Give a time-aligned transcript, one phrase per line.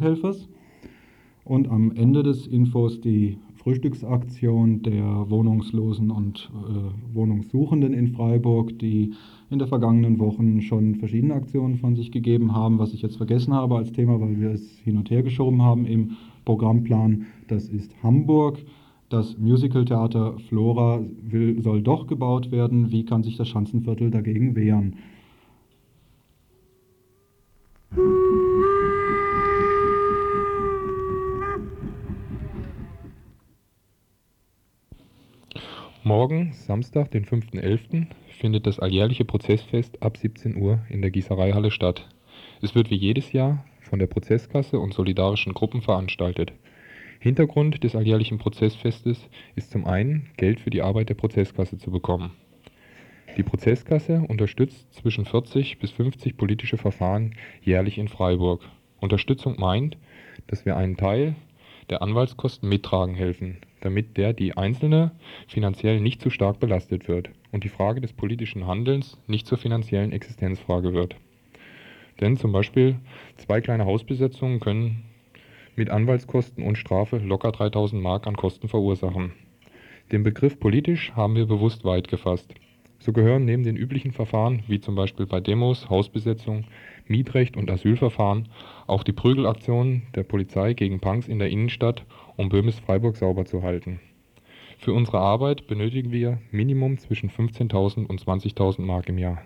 [0.00, 0.48] Helfers.
[1.44, 9.12] Und am Ende des Infos die Frühstücksaktion der Wohnungslosen und äh, Wohnungssuchenden in Freiburg, die
[9.50, 12.78] in der vergangenen Wochen schon verschiedene Aktionen von sich gegeben haben.
[12.78, 15.84] Was ich jetzt vergessen habe als Thema, weil wir es hin und her geschoben haben
[15.84, 16.12] im
[16.44, 18.58] Programmplan, das ist Hamburg.
[19.10, 22.92] Das Musicaltheater Flora will, soll doch gebaut werden.
[22.92, 24.96] Wie kann sich das Schanzenviertel dagegen wehren?
[36.02, 38.06] Morgen, Samstag, den 5.11.,
[38.38, 42.08] findet das alljährliche Prozessfest ab 17 Uhr in der Gießereihalle statt.
[42.62, 46.54] Es wird wie jedes Jahr von der Prozesskasse und solidarischen Gruppen veranstaltet.
[47.18, 52.32] Hintergrund des alljährlichen Prozessfestes ist zum einen, Geld für die Arbeit der Prozesskasse zu bekommen.
[53.36, 58.62] Die Prozesskasse unterstützt zwischen 40 bis 50 politische Verfahren jährlich in Freiburg.
[59.00, 59.98] Unterstützung meint,
[60.46, 61.34] dass wir einen Teil
[61.90, 65.12] der Anwaltskosten mittragen helfen, damit der die Einzelne
[65.48, 70.12] finanziell nicht zu stark belastet wird und die Frage des politischen Handelns nicht zur finanziellen
[70.12, 71.16] Existenzfrage wird.
[72.20, 72.96] Denn zum Beispiel
[73.36, 75.04] zwei kleine Hausbesetzungen können
[75.76, 79.32] mit Anwaltskosten und Strafe locker 3000 Mark an Kosten verursachen.
[80.12, 82.54] Den Begriff politisch haben wir bewusst weit gefasst.
[82.98, 86.64] So gehören neben den üblichen Verfahren, wie zum Beispiel bei Demos, Hausbesetzung,
[87.06, 88.48] Mietrecht und Asylverfahren,
[88.86, 92.04] auch die Prügelaktionen der Polizei gegen Punks in der Innenstadt,
[92.40, 94.00] um Böhmis-Freiburg sauber zu halten.
[94.78, 99.42] Für unsere Arbeit benötigen wir Minimum zwischen 15.000 und 20.000 Mark im Jahr.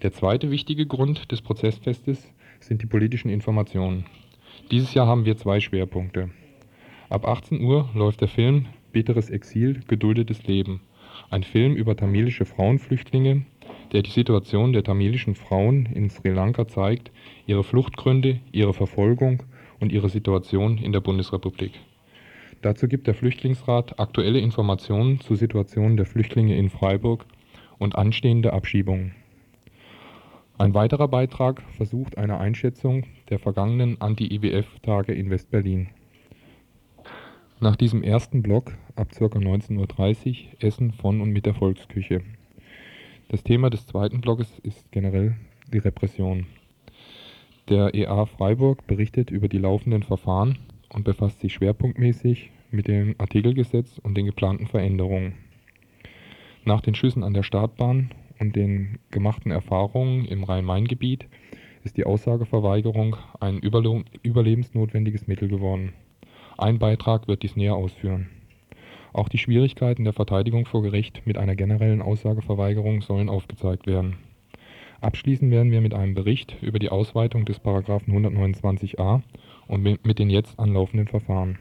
[0.00, 4.06] Der zweite wichtige Grund des Prozessfestes sind die politischen Informationen.
[4.70, 6.30] Dieses Jahr haben wir zwei Schwerpunkte.
[7.10, 10.80] Ab 18 Uhr läuft der Film Bitteres Exil, geduldetes Leben
[11.30, 13.44] ein Film über tamilische Frauenflüchtlinge,
[13.92, 17.10] der die Situation der tamilischen Frauen in Sri Lanka zeigt,
[17.46, 19.42] ihre Fluchtgründe, ihre Verfolgung
[19.82, 21.72] und ihre Situation in der Bundesrepublik.
[22.62, 27.26] Dazu gibt der Flüchtlingsrat aktuelle Informationen zur Situation der Flüchtlinge in Freiburg
[27.78, 29.16] und anstehende Abschiebungen.
[30.56, 35.88] Ein weiterer Beitrag versucht eine Einschätzung der vergangenen Anti-IWF-Tage in West-Berlin.
[37.58, 39.24] Nach diesem ersten Block ab ca.
[39.24, 39.86] 19:30 Uhr
[40.60, 42.20] Essen von und mit der Volksküche.
[43.28, 45.34] Das Thema des zweiten Blockes ist generell
[45.72, 46.46] die Repression.
[47.68, 50.58] Der EA Freiburg berichtet über die laufenden Verfahren
[50.92, 55.34] und befasst sich schwerpunktmäßig mit dem Artikelgesetz und den geplanten Veränderungen.
[56.64, 61.26] Nach den Schüssen an der Startbahn und den gemachten Erfahrungen im Rhein-Main-Gebiet
[61.84, 65.92] ist die Aussageverweigerung ein überlebensnotwendiges Mittel geworden
[66.58, 68.28] ein Beitrag wird dies näher ausführen.
[69.12, 74.16] Auch die Schwierigkeiten der Verteidigung vor Gericht mit einer generellen Aussageverweigerung sollen aufgezeigt werden.
[75.02, 77.60] Abschließen werden wir mit einem Bericht über die Ausweitung des§
[78.06, 79.20] 129a
[79.66, 81.58] und mit den jetzt anlaufenden Verfahren.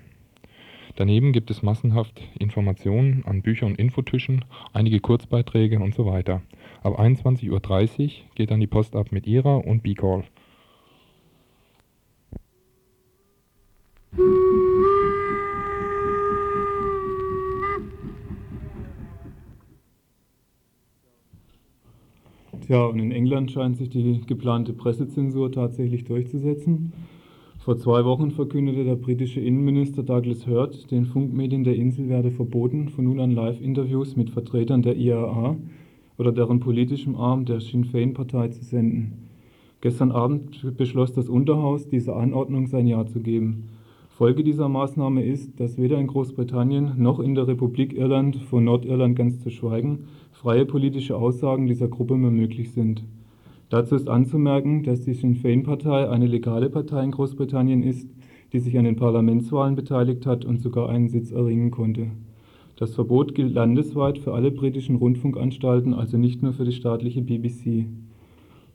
[0.95, 6.43] Daneben gibt es massenhaft Informationen an Bücher und Infotischen, einige Kurzbeiträge und so weiter.
[6.83, 10.23] Ab 21:30 Uhr geht dann die Post ab mit IRA und B-Call.
[22.71, 26.93] Ja, und in England scheint sich die geplante Pressezensur tatsächlich durchzusetzen.
[27.59, 32.87] Vor zwei Wochen verkündete der britische Innenminister Douglas Hurd, den Funkmedien der Insel werde verboten,
[32.87, 35.57] von nun an Live-Interviews mit Vertretern der IAA
[36.17, 39.27] oder deren politischem Arm der Sinn Féin-Partei zu senden.
[39.81, 43.67] Gestern Abend beschloss das Unterhaus, dieser Anordnung sein Ja zu geben.
[44.11, 49.17] Folge dieser Maßnahme ist, dass weder in Großbritannien noch in der Republik Irland, von Nordirland
[49.17, 50.05] ganz zu schweigen,
[50.41, 53.03] freie politische Aussagen dieser Gruppe mehr möglich sind.
[53.69, 58.09] Dazu ist anzumerken, dass die Sinn Féin-Partei eine legale Partei in Großbritannien ist,
[58.51, 62.07] die sich an den Parlamentswahlen beteiligt hat und sogar einen Sitz erringen konnte.
[62.75, 67.85] Das Verbot gilt landesweit für alle britischen Rundfunkanstalten, also nicht nur für die staatliche BBC.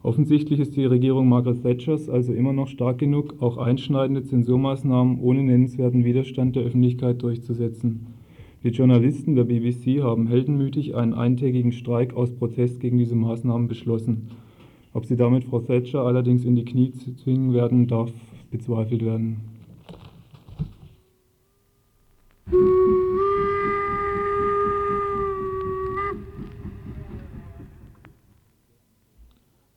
[0.05, 5.43] Offensichtlich ist die Regierung Margaret Thatchers also immer noch stark genug, auch einschneidende Zensurmaßnahmen ohne
[5.43, 8.16] nennenswerten Widerstand der Öffentlichkeit durchzusetzen.
[8.67, 14.33] Die Journalisten der BBC haben heldenmütig einen eintägigen Streik aus Protest gegen diese Maßnahmen beschlossen.
[14.93, 18.11] Ob sie damit Frau Thatcher allerdings in die Knie zwingen werden, darf
[18.51, 19.37] bezweifelt werden.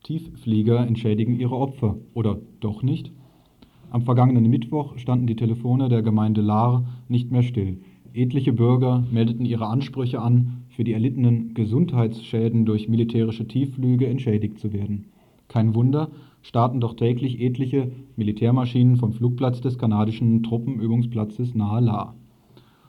[0.02, 1.96] Tiefflieger entschädigen ihre Opfer.
[2.12, 3.12] Oder doch nicht?
[3.90, 7.78] Am vergangenen Mittwoch standen die Telefone der Gemeinde Lahr nicht mehr still.
[8.12, 14.72] Etliche Bürger meldeten ihre Ansprüche an, für die erlittenen Gesundheitsschäden durch militärische Tiefflüge entschädigt zu
[14.72, 15.06] werden.
[15.46, 16.10] Kein Wunder,
[16.42, 22.14] starten doch täglich etliche Militärmaschinen vom Flugplatz des kanadischen Truppenübungsplatzes nahe La.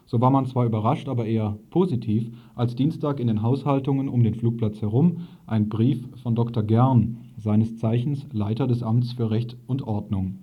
[0.06, 4.36] So war man zwar überrascht, aber eher positiv, als Dienstag in den Haushaltungen um den
[4.36, 6.64] Flugplatz herum ein Brief von Dr.
[6.64, 10.40] Gern, seines Zeichens Leiter des Amts für Recht und Ordnung,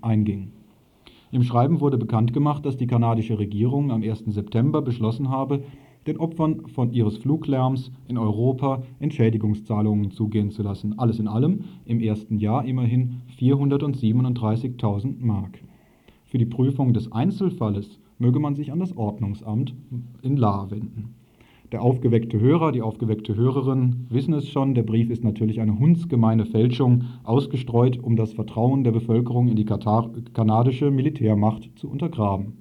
[0.00, 0.52] einging.
[1.32, 4.24] Im Schreiben wurde bekannt gemacht, dass die kanadische Regierung am 1.
[4.26, 5.62] September beschlossen habe,
[6.06, 10.98] den Opfern von ihres Fluglärms in Europa Entschädigungszahlungen zugehen zu lassen.
[10.98, 15.62] Alles in allem im ersten Jahr immerhin 437.000 Mark.
[16.24, 19.74] Für die Prüfung des Einzelfalles möge man sich an das Ordnungsamt
[20.22, 21.14] in La wenden.
[21.72, 26.44] Der aufgeweckte Hörer, die aufgeweckte Hörerin wissen es schon, der Brief ist natürlich eine hundsgemeine
[26.44, 32.54] Fälschung, ausgestreut, um das Vertrauen der Bevölkerung in die Katar kanadische Militärmacht zu untergraben.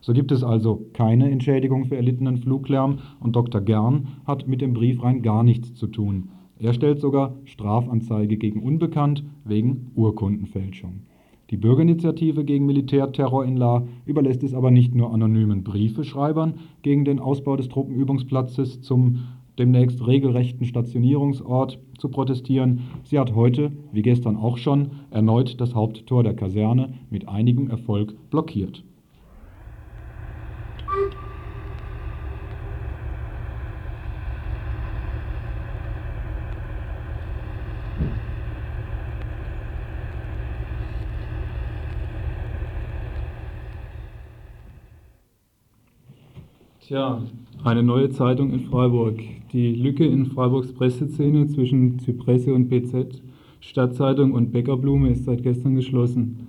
[0.00, 3.60] So gibt es also keine Entschädigung für erlittenen Fluglärm und Dr.
[3.60, 6.30] Gern hat mit dem Brief rein gar nichts zu tun.
[6.58, 11.02] Er stellt sogar Strafanzeige gegen Unbekannt wegen Urkundenfälschung.
[11.50, 17.20] Die Bürgerinitiative gegen Militärterror in La überlässt es aber nicht nur anonymen Briefeschreibern gegen den
[17.20, 19.20] Ausbau des Truppenübungsplatzes zum
[19.58, 22.80] demnächst regelrechten Stationierungsort zu protestieren.
[23.02, 28.14] Sie hat heute, wie gestern auch schon, erneut das Haupttor der Kaserne mit einigem Erfolg
[28.30, 28.84] blockiert.
[46.88, 47.20] Tja,
[47.64, 49.20] eine neue Zeitung in Freiburg.
[49.52, 53.20] Die Lücke in Freiburgs Presseszene zwischen Zypresse und BZ,
[53.60, 56.46] Stadtzeitung und Bäckerblume ist seit gestern geschlossen.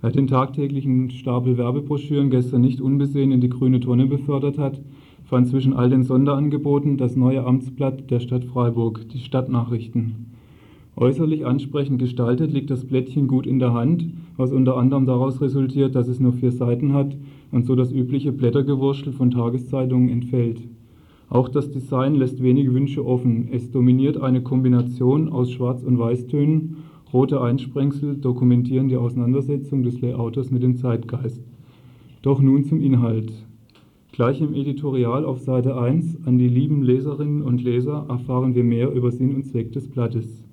[0.00, 4.80] Wer den tagtäglichen Stapel Werbebroschüren gestern nicht unbesehen in die grüne Tonne befördert hat,
[5.26, 10.37] fand zwischen all den Sonderangeboten das neue Amtsblatt der Stadt Freiburg, die Stadtnachrichten.
[11.00, 15.94] Äußerlich ansprechend gestaltet liegt das Blättchen gut in der Hand, was unter anderem daraus resultiert,
[15.94, 17.16] dass es nur vier Seiten hat
[17.52, 20.60] und so das übliche Blättergewurschtel von Tageszeitungen entfällt.
[21.28, 23.48] Auch das Design lässt wenige Wünsche offen.
[23.52, 26.78] Es dominiert eine Kombination aus Schwarz- und Weißtönen.
[27.12, 31.44] Rote Einsprengsel dokumentieren die Auseinandersetzung des Layouters mit dem Zeitgeist.
[32.22, 33.32] Doch nun zum Inhalt.
[34.10, 38.92] Gleich im Editorial auf Seite 1 an die lieben Leserinnen und Leser erfahren wir mehr
[38.92, 40.47] über Sinn und Zweck des Blattes.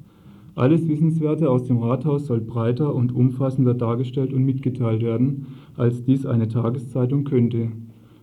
[0.55, 6.25] Alles Wissenswerte aus dem Rathaus soll breiter und umfassender dargestellt und mitgeteilt werden, als dies
[6.25, 7.73] eine Tageszeitung könnte.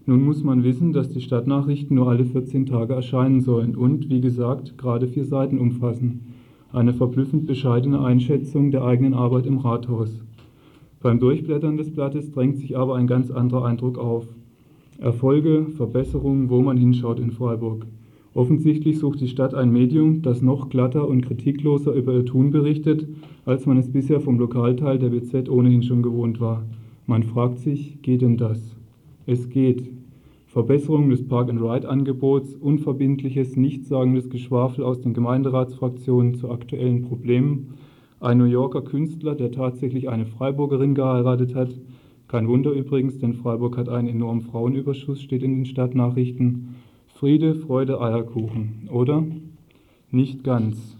[0.06, 4.22] Nun muss man wissen, dass die Stadtnachrichten nur alle 14 Tage erscheinen sollen und, wie
[4.22, 6.20] gesagt, gerade vier Seiten umfassen.
[6.72, 10.24] Eine verblüffend bescheidene Einschätzung der eigenen Arbeit im Rathaus.
[11.02, 14.26] Beim Durchblättern des Blattes drängt sich aber ein ganz anderer Eindruck auf.
[14.98, 17.86] Erfolge, Verbesserungen, wo man hinschaut in Freiburg.
[18.34, 23.06] Offensichtlich sucht die Stadt ein Medium, das noch glatter und kritikloser über ihr Tun berichtet,
[23.44, 26.64] als man es bisher vom Lokalteil der BZ ohnehin schon gewohnt war.
[27.06, 28.74] Man fragt sich, geht denn das?
[29.26, 29.90] Es geht.
[30.46, 37.74] Verbesserung des Park-and-Ride-Angebots, unverbindliches, nichtssagendes Geschwafel aus den Gemeinderatsfraktionen zu aktuellen Problemen,
[38.20, 41.70] ein New Yorker Künstler, der tatsächlich eine Freiburgerin geheiratet hat,
[42.28, 46.76] kein Wunder übrigens, denn Freiburg hat einen enormen Frauenüberschuss, steht in den Stadtnachrichten,
[47.22, 49.24] Friede, Freude, Eierkuchen, oder?
[50.10, 50.96] Nicht ganz.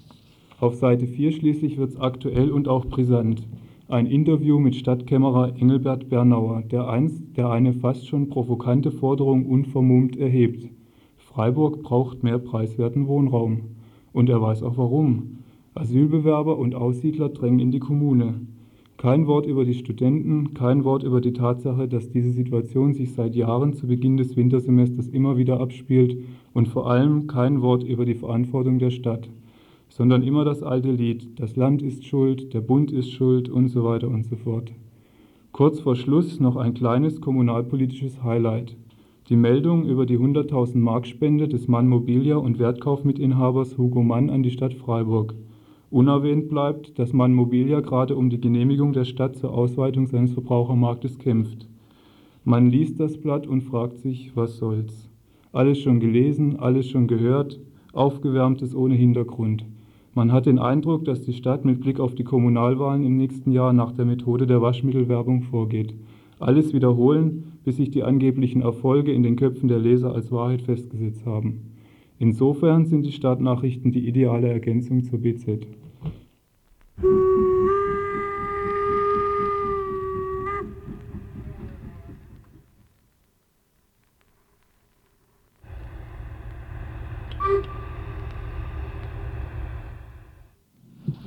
[0.60, 3.44] Auf Seite 4 schließlich wird es aktuell und auch brisant.
[3.88, 10.16] Ein Interview mit Stadtkämmerer Engelbert Bernauer, der einst der eine fast schon provokante Forderung unvermummt
[10.16, 10.68] erhebt.
[11.16, 13.62] Freiburg braucht mehr preiswerten Wohnraum.
[14.12, 15.38] Und er weiß auch warum.
[15.74, 18.46] Asylbewerber und Aussiedler drängen in die Kommune.
[19.02, 23.34] Kein Wort über die Studenten, kein Wort über die Tatsache, dass diese Situation sich seit
[23.34, 26.18] Jahren zu Beginn des Wintersemesters immer wieder abspielt
[26.54, 29.28] und vor allem kein Wort über die Verantwortung der Stadt,
[29.88, 33.82] sondern immer das alte Lied, das Land ist schuld, der Bund ist schuld und so
[33.82, 34.70] weiter und so fort.
[35.50, 38.76] Kurz vor Schluss noch ein kleines kommunalpolitisches Highlight.
[39.28, 44.44] Die Meldung über die 100.000 Mark Spende des Mann Mobilia und Wertkaufmitinhabers Hugo Mann an
[44.44, 45.34] die Stadt Freiburg.
[45.92, 51.18] Unerwähnt bleibt, dass man Mobilia gerade um die Genehmigung der Stadt zur Ausweitung seines Verbrauchermarktes
[51.18, 51.68] kämpft.
[52.44, 55.10] Man liest das Blatt und fragt sich, was soll's.
[55.52, 57.60] Alles schon gelesen, alles schon gehört,
[57.92, 59.66] aufgewärmtes ohne Hintergrund.
[60.14, 63.74] Man hat den Eindruck, dass die Stadt mit Blick auf die Kommunalwahlen im nächsten Jahr
[63.74, 65.94] nach der Methode der Waschmittelwerbung vorgeht.
[66.38, 71.26] Alles wiederholen, bis sich die angeblichen Erfolge in den Köpfen der Leser als Wahrheit festgesetzt
[71.26, 71.71] haben.
[72.22, 75.66] Insofern sind die Stadtnachrichten die ideale Ergänzung zur BZ.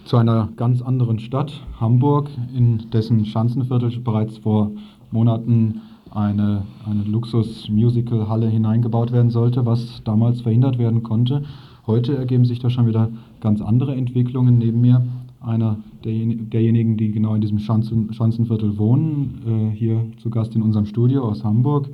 [0.06, 4.72] zu einer ganz anderen Stadt, Hamburg, in dessen Schanzenviertel bereits vor
[5.12, 5.82] Monaten
[6.16, 11.44] eine, eine Luxus-Musical-Halle hineingebaut werden sollte, was damals verhindert werden konnte.
[11.86, 13.10] Heute ergeben sich da schon wieder
[13.42, 14.58] ganz andere Entwicklungen.
[14.58, 15.06] Neben mir
[15.42, 20.86] einer derjenigen, die genau in diesem Schanzen, Schanzenviertel wohnen, äh, hier zu Gast in unserem
[20.86, 21.90] Studio aus Hamburg.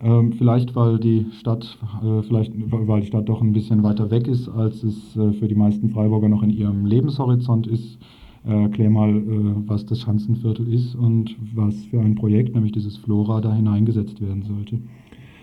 [0.00, 4.28] Ähm, vielleicht, weil die Stadt, äh, vielleicht, weil die Stadt doch ein bisschen weiter weg
[4.28, 7.98] ist, als es äh, für die meisten Freiburger noch in ihrem Lebenshorizont ist.
[8.44, 9.22] Erklär mal, äh,
[9.66, 14.42] was das Schanzenviertel ist und was für ein Projekt, nämlich dieses Flora, da hineingesetzt werden
[14.42, 14.78] sollte.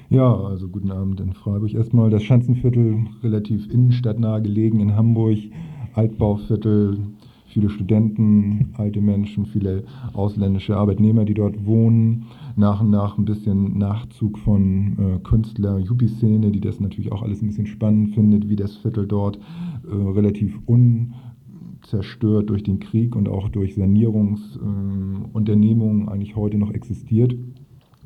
[0.10, 1.74] Ja, also guten Abend in Freiburg.
[1.74, 5.40] Erstmal das Schanzenviertel, relativ innenstadtnah gelegen in Hamburg,
[5.94, 7.00] Altbauviertel,
[7.48, 9.84] viele Studenten, alte Menschen, viele
[10.14, 12.26] ausländische Arbeitnehmer, die dort wohnen.
[12.58, 17.42] Nach und nach ein bisschen Nachzug von äh, Künstler, Yuppie-Szene, die das natürlich auch alles
[17.42, 20.60] ein bisschen spannend findet, wie das Viertel dort äh, relativ
[21.86, 27.36] unzerstört durch den Krieg und auch durch Sanierungsunternehmungen äh, eigentlich heute noch existiert.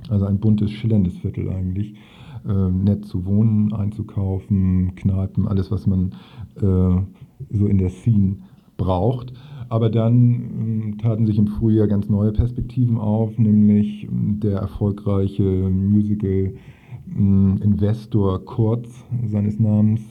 [0.09, 1.95] Also ein buntes, schillerndes Viertel eigentlich.
[2.45, 6.11] Äh, nett zu wohnen, einzukaufen, Kneipen, alles, was man
[6.57, 6.97] äh,
[7.49, 8.39] so in der Scene
[8.75, 9.31] braucht.
[9.69, 15.69] Aber dann äh, taten sich im Frühjahr ganz neue Perspektiven auf, nämlich ähm, der erfolgreiche
[15.69, 20.01] Musical-Investor Kurz seines Namens,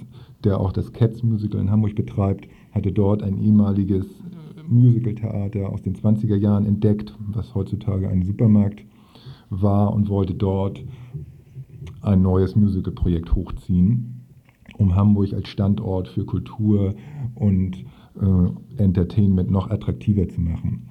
[0.44, 2.48] der auch das Cats Musical in Hamburg betreibt,
[2.78, 4.06] hatte dort ein ehemaliges
[4.68, 8.84] Musical-Theater aus den 20er Jahren entdeckt, was heutzutage ein Supermarkt
[9.50, 10.84] war und wollte dort
[12.02, 14.26] ein neues Musical-Projekt hochziehen,
[14.76, 16.94] um Hamburg als Standort für Kultur
[17.34, 17.84] und
[18.20, 20.88] äh, Entertainment noch attraktiver zu machen.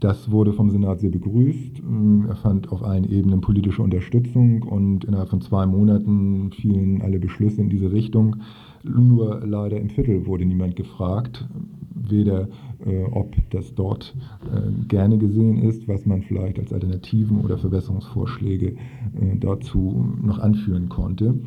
[0.00, 1.82] Das wurde vom Senat sehr begrüßt.
[2.28, 7.60] Er fand auf allen Ebenen politische Unterstützung und innerhalb von zwei Monaten fielen alle Beschlüsse
[7.60, 8.36] in diese Richtung.
[8.84, 11.46] Nur leider im Viertel wurde niemand gefragt,
[11.94, 12.48] weder
[12.84, 14.14] äh, ob das dort
[14.52, 20.88] äh, gerne gesehen ist, was man vielleicht als Alternativen oder Verbesserungsvorschläge äh, dazu noch anführen
[20.88, 21.38] konnte.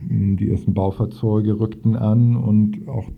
[0.00, 3.10] Die ersten Baufahrzeuge rückten an und auch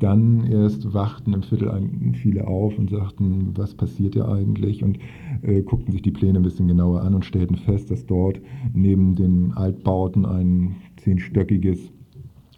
[0.00, 4.98] dann erst wachten im Viertel viele auf und sagten, was passiert hier eigentlich und
[5.42, 8.40] äh, guckten sich die Pläne ein bisschen genauer an und stellten fest, dass dort
[8.74, 11.92] neben den Altbauten ein zehnstöckiges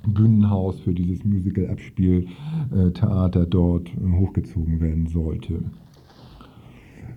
[0.06, 5.60] Bühnenhaus für dieses Musical-Abspieltheater dort äh, hochgezogen werden sollte.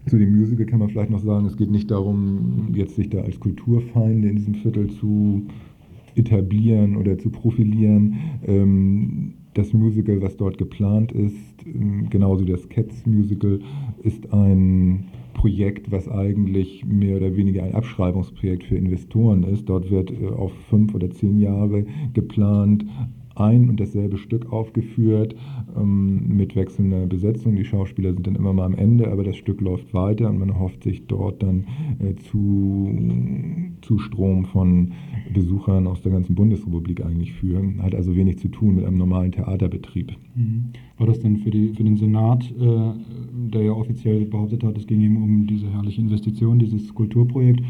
[0.05, 3.19] Zu dem Musical kann man vielleicht noch sagen, es geht nicht darum, jetzt sich da
[3.21, 5.43] als Kulturfeinde in diesem Viertel zu
[6.15, 8.15] etablieren oder zu profilieren.
[8.45, 13.59] Ähm, das Musical, was dort geplant ist, ähm, genauso das Cats Musical,
[14.03, 15.05] ist ein
[15.39, 19.69] Projekt, was eigentlich mehr oder weniger ein Abschreibungsprojekt für Investoren ist.
[19.69, 22.83] Dort wird äh, auf fünf oder zehn Jahre geplant,
[23.39, 25.35] ein und dasselbe Stück aufgeführt
[25.77, 27.55] ähm, mit wechselnder Besetzung.
[27.55, 30.59] Die Schauspieler sind dann immer mal am Ende, aber das Stück läuft weiter und man
[30.59, 31.65] hofft sich dort dann
[31.99, 32.97] äh, zu
[33.81, 34.93] Zustrom von
[35.33, 37.81] Besuchern aus der ganzen Bundesrepublik eigentlich führen.
[37.81, 40.13] Hat also wenig zu tun mit einem normalen Theaterbetrieb.
[40.35, 40.71] Mhm.
[40.97, 42.91] War das denn für, die, für den Senat, äh,
[43.51, 47.61] der ja offiziell behauptet hat, es ging ihm um diese herrliche Investition, dieses Kulturprojekt,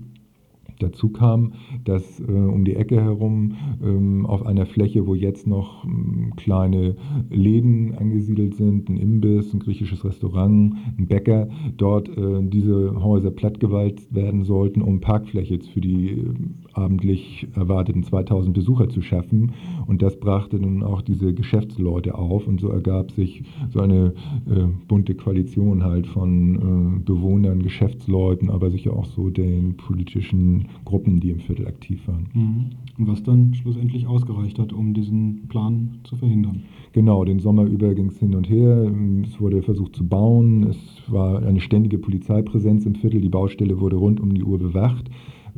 [0.82, 5.86] Dazu kam, dass äh, um die Ecke herum ähm, auf einer Fläche, wo jetzt noch
[5.86, 6.96] ähm, kleine
[7.30, 14.14] Läden angesiedelt sind, ein Imbiss, ein griechisches Restaurant, ein Bäcker, dort äh, diese Häuser plattgewalzt
[14.14, 16.34] werden sollten, um Parkfläche für die äh,
[16.74, 19.52] abendlich erwarteten 2000 Besucher zu schaffen.
[19.88, 24.14] Und das brachte nun auch diese Geschäftsleute auf und so ergab sich so eine
[24.50, 31.20] äh, bunte Koalition halt von äh, Bewohnern, Geschäftsleuten, aber sicher auch so den politischen Gruppen,
[31.20, 32.28] die im Viertel aktiv waren.
[32.34, 32.66] Mhm.
[32.98, 36.64] Und was dann schlussendlich ausgereicht hat, um diesen Plan zu verhindern.
[36.94, 38.92] Genau, den Sommer über ging es hin und her.
[39.24, 40.64] Es wurde versucht zu bauen.
[40.64, 43.22] Es war eine ständige Polizeipräsenz im Viertel.
[43.22, 45.10] Die Baustelle wurde rund um die Uhr bewacht.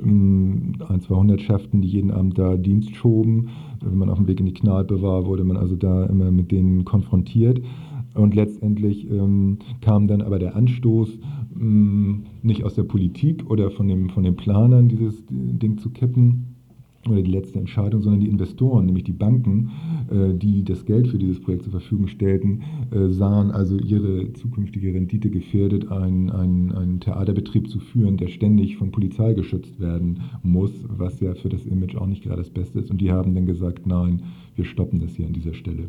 [0.03, 3.50] Ähm, ein, zwei Hundertschaften, die jeden Abend da Dienst schoben.
[3.82, 6.51] Wenn man auf dem Weg in die Kneipe war, wurde man also da immer mit
[6.51, 7.62] denen konfrontiert.
[8.13, 11.20] Und letztendlich ähm, kam dann aber der Anstoß,
[11.60, 16.53] ähm, nicht aus der Politik oder von, dem, von den Planern, dieses Ding zu kippen,
[17.10, 19.72] oder die letzte Entscheidung, sondern die Investoren, nämlich die Banken,
[20.10, 24.93] äh, die das Geld für dieses Projekt zur Verfügung stellten, äh, sahen also ihre zukünftige
[24.93, 31.20] Rendite gefährdet, einen, einen, Theaterbetrieb zu führen, der ständig von Polizei geschützt werden muss, was
[31.20, 32.91] ja für das Image auch nicht gerade das Beste ist.
[32.91, 34.22] Und die haben dann gesagt, nein,
[34.55, 35.88] wir stoppen das hier an dieser Stelle.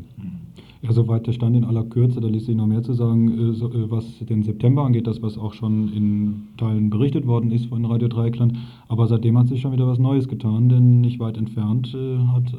[0.83, 3.90] Ja, soweit der Stand in aller Kürze, da ließ sich noch mehr zu sagen, äh,
[3.90, 8.09] was den September angeht, das, was auch schon in Teilen berichtet worden ist von Radio
[8.09, 8.56] Dreieckland.
[8.88, 12.52] Aber seitdem hat sich schon wieder was Neues getan, denn nicht weit entfernt hat,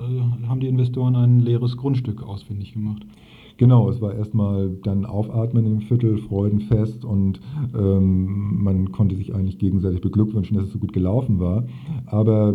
[0.47, 3.05] haben die Investoren ein leeres Grundstück ausfindig gemacht.
[3.57, 7.39] Genau, es war erstmal dann Aufatmen im Viertel, Freudenfest und
[7.73, 11.63] ähm, man konnte sich eigentlich gegenseitig beglückwünschen, dass es so gut gelaufen war.
[12.05, 12.53] Aber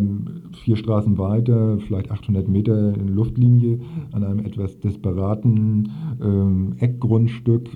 [0.63, 3.79] vier Straßen weiter, vielleicht 800 Meter in Luftlinie,
[4.11, 5.89] an einem etwas disparaten
[6.21, 7.69] ähm, Eckgrundstück,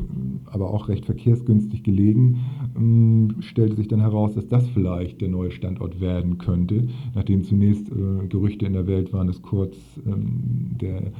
[0.46, 2.41] aber auch recht verkehrsgünstig gelegen,
[2.77, 7.89] ähm, stellte sich dann heraus, dass das vielleicht der neue Standort werden könnte, nachdem zunächst
[7.89, 11.12] äh, Gerüchte in der Welt waren, dass Kurz ähm, der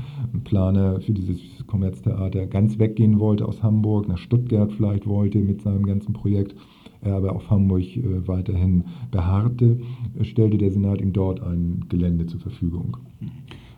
[0.44, 5.62] Planer für dieses Kommerz Staatstheater ganz weggehen wollte aus Hamburg, nach Stuttgart vielleicht wollte mit
[5.62, 6.56] seinem ganzen Projekt,
[7.02, 9.80] er aber auf Hamburg äh, weiterhin beharrte,
[10.22, 12.98] stellte der Senat ihm dort ein Gelände zur Verfügung.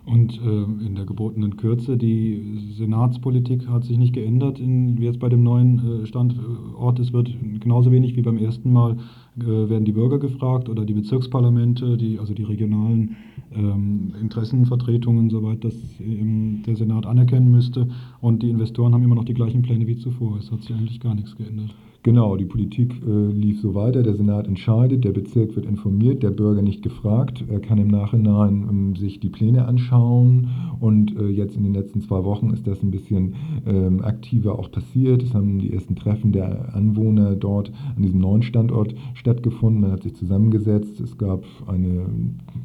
[0.08, 5.20] Und äh, in der gebotenen Kürze, die Senatspolitik hat sich nicht geändert, in, wie jetzt
[5.20, 6.98] bei dem neuen äh, Standort.
[7.00, 8.96] Es wird genauso wenig wie beim ersten Mal
[9.38, 13.18] äh, werden die Bürger gefragt oder die Bezirksparlamente, die, also die regionalen
[13.54, 17.90] ähm, Interessenvertretungen, soweit das ähm, der Senat anerkennen müsste.
[18.22, 20.38] Und die Investoren haben immer noch die gleichen Pläne wie zuvor.
[20.38, 21.76] Es hat sich eigentlich gar nichts geändert.
[22.08, 26.30] Genau, die Politik äh, lief so weiter, der Senat entscheidet, der Bezirk wird informiert, der
[26.30, 27.44] Bürger nicht gefragt.
[27.50, 30.48] Er kann im Nachhinein ähm, sich die Pläne anschauen
[30.80, 34.72] und äh, jetzt in den letzten zwei Wochen ist das ein bisschen ähm, aktiver auch
[34.72, 35.22] passiert.
[35.22, 39.82] Es haben die ersten Treffen der Anwohner dort an diesem neuen Standort stattgefunden.
[39.82, 42.06] Man hat sich zusammengesetzt, es gab eine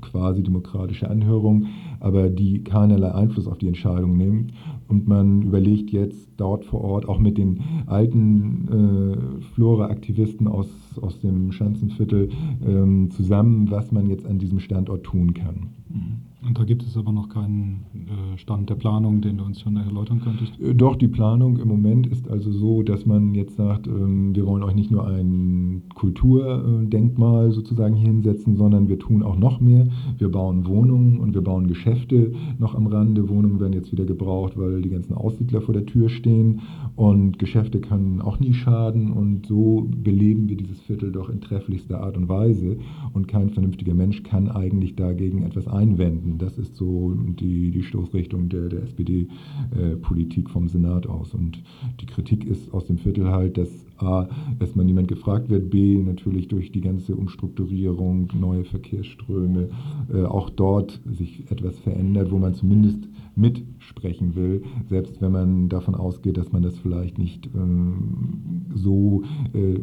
[0.02, 1.66] quasi demokratische Anhörung,
[1.98, 4.52] aber die keinerlei Einfluss auf die Entscheidung nimmt.
[4.92, 10.68] Und man überlegt jetzt dort vor Ort, auch mit den alten äh, Flora-Aktivisten aus,
[11.00, 12.28] aus dem Schanzenviertel
[12.62, 15.70] ähm, zusammen, was man jetzt an diesem Standort tun kann.
[15.88, 16.31] Mhm.
[16.44, 19.76] Und da gibt es aber noch keinen äh, Stand der Planung, den du uns schon
[19.76, 20.60] erläutern könntest?
[20.60, 24.44] Äh, doch, die Planung im Moment ist also so, dass man jetzt sagt, ähm, wir
[24.46, 29.86] wollen euch nicht nur ein Kulturdenkmal sozusagen hinsetzen, sondern wir tun auch noch mehr.
[30.18, 33.28] Wir bauen Wohnungen und wir bauen Geschäfte noch am Rande.
[33.28, 36.60] Wohnungen werden jetzt wieder gebraucht, weil die ganzen Aussiedler vor der Tür stehen
[36.96, 42.02] und Geschäfte können auch nie schaden und so beleben wir dieses Viertel doch in trefflichster
[42.02, 42.78] Art und Weise
[43.12, 46.31] und kein vernünftiger Mensch kann eigentlich dagegen etwas einwenden.
[46.38, 51.34] Das ist so die, die Stoßrichtung der, der SPD-Politik äh, vom Senat aus.
[51.34, 51.62] Und
[52.00, 56.48] die Kritik ist aus dem Viertel halt, dass A, erstmal niemand gefragt wird, B, natürlich
[56.48, 59.68] durch die ganze Umstrukturierung, neue Verkehrsströme,
[60.12, 65.94] äh, auch dort sich etwas verändert, wo man zumindest mitsprechen will, selbst wenn man davon
[65.94, 69.22] ausgeht, dass man das vielleicht nicht ähm, so
[69.54, 69.78] äh,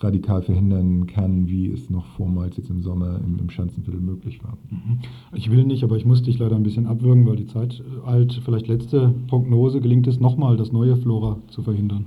[0.00, 4.58] radikal verhindern kann, wie es noch vormals jetzt im Sommer im, im Schanzenviertel möglich war.
[4.70, 4.98] Mhm.
[5.34, 8.40] Ich will nicht, aber ich muss dich leider ein bisschen abwürgen, weil die Zeit alt.
[8.44, 12.06] Vielleicht letzte Prognose, gelingt es nochmal, das neue Flora zu verhindern?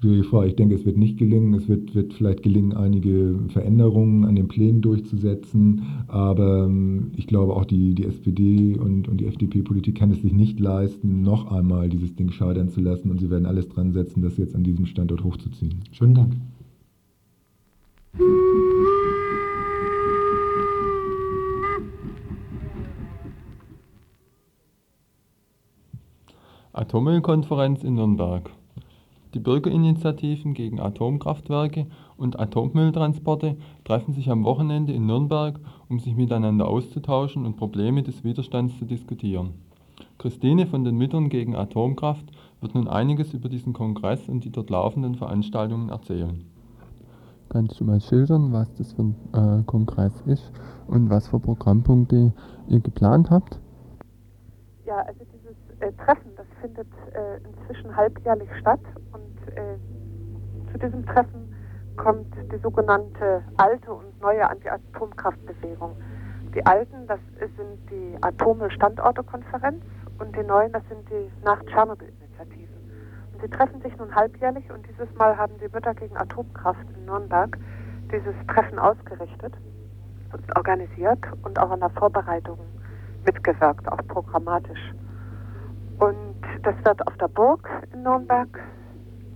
[0.00, 0.48] Schwierige Frage.
[0.48, 1.54] Ich denke, es wird nicht gelingen.
[1.54, 5.82] Es wird, wird vielleicht gelingen, einige Veränderungen an den Plänen durchzusetzen.
[6.08, 10.32] Aber ähm, ich glaube, auch die, die SPD und, und die FDP-Politik kann es sich
[10.32, 13.10] nicht leisten, noch einmal dieses Ding scheitern zu lassen.
[13.10, 15.80] Und sie werden alles dran setzen, das jetzt an diesem Standort hochzuziehen.
[15.92, 16.32] Schönen Dank.
[26.72, 28.50] Atommüllkonferenz in Nürnberg.
[29.34, 36.66] Die Bürgerinitiativen gegen Atomkraftwerke und Atommülltransporte treffen sich am Wochenende in Nürnberg, um sich miteinander
[36.66, 39.54] auszutauschen und Probleme des Widerstands zu diskutieren.
[40.18, 42.24] Christine von den Müttern gegen Atomkraft
[42.60, 46.44] wird nun einiges über diesen Kongress und die dort laufenden Veranstaltungen erzählen.
[47.48, 50.52] Kannst du mal schildern, was das für ein äh, Kongress ist
[50.86, 52.32] und was für Programmpunkte
[52.68, 53.58] ihr geplant habt?
[54.86, 58.80] Ja, also dieses äh, Treffen, das findet äh, inzwischen halbjährlich statt
[59.56, 61.54] äh, zu diesem Treffen
[61.96, 65.96] kommt die sogenannte alte und neue Anti-Atomkraftbewegung.
[66.54, 69.84] Die alten, das sind die Atommüll-Standorte-Konferenz
[70.18, 72.74] und die neuen, das sind die Nach-Tschernobyl-Initiativen.
[73.32, 77.04] Und sie treffen sich nun halbjährlich und dieses Mal haben die Mütter gegen Atomkraft in
[77.04, 77.56] Nürnberg
[78.12, 79.54] dieses Treffen ausgerichtet
[80.32, 82.58] und organisiert und auch an der Vorbereitung
[83.24, 84.94] mitgewirkt, auch programmatisch.
[85.98, 88.48] Und das wird auf der Burg in Nürnberg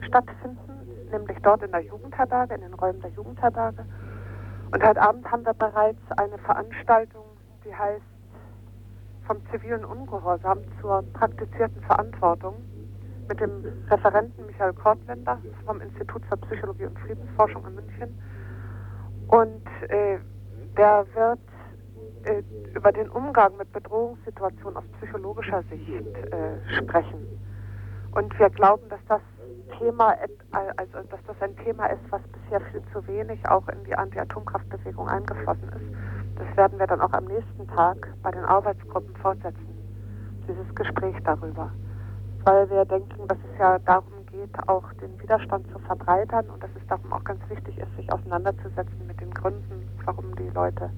[0.07, 0.59] stattfinden,
[1.11, 3.85] nämlich dort in der Jugendherberge, in den Räumen der Jugendherberge.
[4.73, 7.25] Und heute Abend haben wir bereits eine Veranstaltung,
[7.65, 8.03] die heißt
[9.27, 12.57] vom zivilen Ungehorsam zur praktizierten Verantwortung
[13.29, 18.19] mit dem Referenten Michael Kortländer vom Institut für Psychologie und Friedensforschung in München.
[19.29, 20.19] Und äh,
[20.77, 21.39] der wird
[22.25, 22.43] äh,
[22.75, 27.27] über den Umgang mit Bedrohungssituationen aus psychologischer Sicht äh, sprechen.
[28.15, 29.21] Und wir glauben, dass das
[29.79, 30.15] Thema,
[30.53, 35.09] also dass das ein Thema ist, was bisher viel zu wenig auch in die Anti-Atomkraftbewegung
[35.09, 36.39] eingeflossen ist.
[36.39, 39.67] Das werden wir dann auch am nächsten Tag bei den Arbeitsgruppen fortsetzen,
[40.47, 41.73] dieses Gespräch darüber.
[42.45, 46.71] Weil wir denken, dass es ja darum geht, auch den Widerstand zu verbreitern und dass
[46.77, 50.91] es darum auch ganz wichtig ist, sich auseinanderzusetzen mit den Gründen, warum die Leute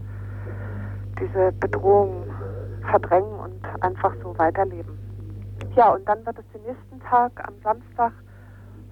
[1.19, 2.25] diese Bedrohung
[2.91, 4.96] verdrängen und einfach so weiterleben.
[5.77, 8.11] Ja, und dann wird es den nächsten Tag am Samstag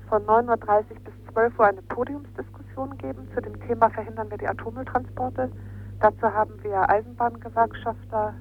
[0.06, 4.46] von 9.30 Uhr bis 12 Uhr eine Podiumsdiskussion geben zu dem Thema Verhindern wir die
[4.46, 5.50] Atommülltransporte.
[6.00, 8.34] Dazu haben wir Eisenbahngewerkschafter,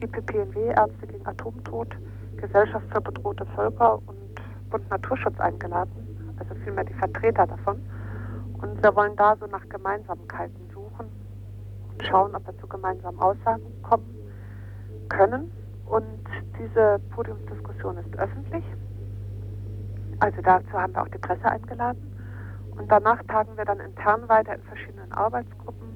[0.00, 1.94] IPPNW, Ärzte gegen Atomtod,
[2.38, 7.82] Gesellschaft für bedrohte Völker und Bund Naturschutz eingeladen, also vielmehr die Vertreter davon.
[8.62, 11.06] Und wir wollen da so nach Gemeinsamkeiten suchen
[11.90, 14.08] und schauen, ob wir zu gemeinsamen Aussagen kommen
[15.10, 15.57] können.
[15.88, 16.24] Und
[16.58, 18.64] diese Podiumsdiskussion ist öffentlich.
[20.20, 22.04] Also dazu haben wir auch die Presse eingeladen.
[22.76, 25.88] Und danach tagen wir dann intern weiter in verschiedenen Arbeitsgruppen,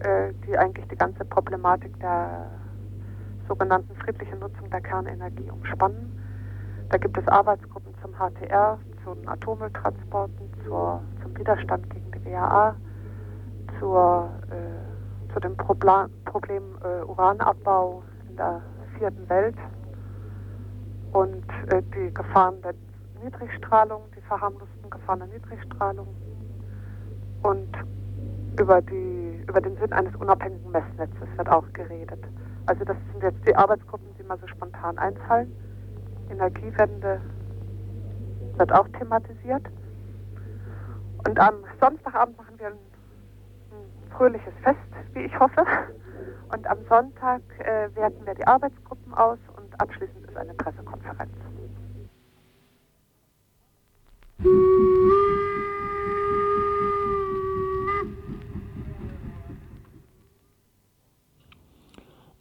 [0.00, 2.46] äh, die eigentlich die ganze Problematik der
[3.48, 6.12] sogenannten friedlichen Nutzung der Kernenergie umspannen.
[6.90, 12.74] Da gibt es Arbeitsgruppen zum HTR, zu den Atommülltransporten, zur, zum Widerstand gegen die WAA,
[13.78, 18.62] zur, äh, zu dem Probla Problem äh, Uranabbau in der
[18.98, 19.56] vierten Welt
[21.12, 22.74] und äh, die Gefahren der
[23.22, 26.08] Niedrigstrahlung, die verharmlosten Gefahren der Niedrigstrahlung
[27.42, 27.68] und
[28.60, 32.22] über, die, über den Sinn eines unabhängigen Messnetzes wird auch geredet.
[32.66, 35.50] Also das sind jetzt die Arbeitsgruppen, die mir so spontan einfallen.
[36.30, 37.20] Energiewende
[38.56, 39.62] wird auch thematisiert.
[41.26, 44.78] Und am Samstagabend machen wir ein, ein fröhliches Fest,
[45.14, 45.64] wie ich hoffe.
[46.52, 51.32] Und am Sonntag äh, werten wir die Arbeitsgruppen aus und abschließend ist eine Pressekonferenz.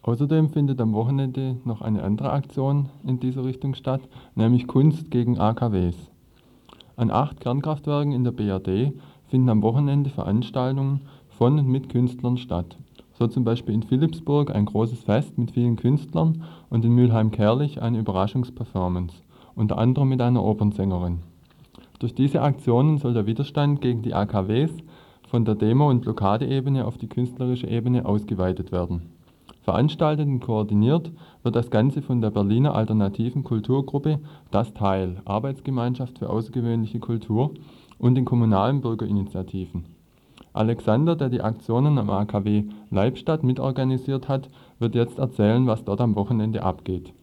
[0.07, 3.99] Außerdem findet am Wochenende noch eine andere Aktion in dieser Richtung statt,
[4.35, 5.97] nämlich Kunst gegen AKWs.
[6.95, 8.93] An acht Kernkraftwerken in der BRD
[9.27, 12.77] finden am Wochenende Veranstaltungen von und mit Künstlern statt.
[13.17, 17.97] So zum Beispiel in Philipsburg ein großes Fest mit vielen Künstlern und in Mülheim-Kerlich eine
[17.97, 19.23] Überraschungsperformance,
[19.55, 21.19] unter anderem mit einer Opernsängerin.
[21.97, 24.69] Durch diese Aktionen soll der Widerstand gegen die AKWs
[25.27, 29.09] von der Demo- und Blockadeebene auf die künstlerische Ebene ausgeweitet werden.
[29.63, 34.19] Veranstaltet und koordiniert wird das Ganze von der Berliner alternativen Kulturgruppe
[34.51, 37.55] Das Teil, Arbeitsgemeinschaft für außergewöhnliche Kultur
[37.97, 39.96] und den kommunalen Bürgerinitiativen.
[40.57, 46.15] Alexander, der die Aktionen am AKW Leibstadt mitorganisiert hat, wird jetzt erzählen, was dort am
[46.15, 47.13] Wochenende abgeht.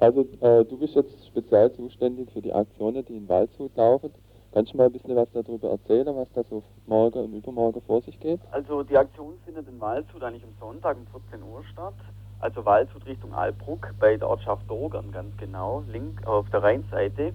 [0.00, 4.10] Also äh, du bist jetzt speziell zuständig für die Aktionen, die in Waldshut laufen.
[4.52, 8.02] Kannst du mal ein bisschen was darüber erzählen, was da so morgen und übermorgen vor
[8.02, 8.40] sich geht?
[8.50, 11.94] Also die Aktion findet in Waldshut eigentlich am Sonntag um 14 Uhr statt.
[12.40, 17.32] Also Waldshut Richtung Albruck bei der Ortschaft Dogern ganz genau, link auf der Rheinseite.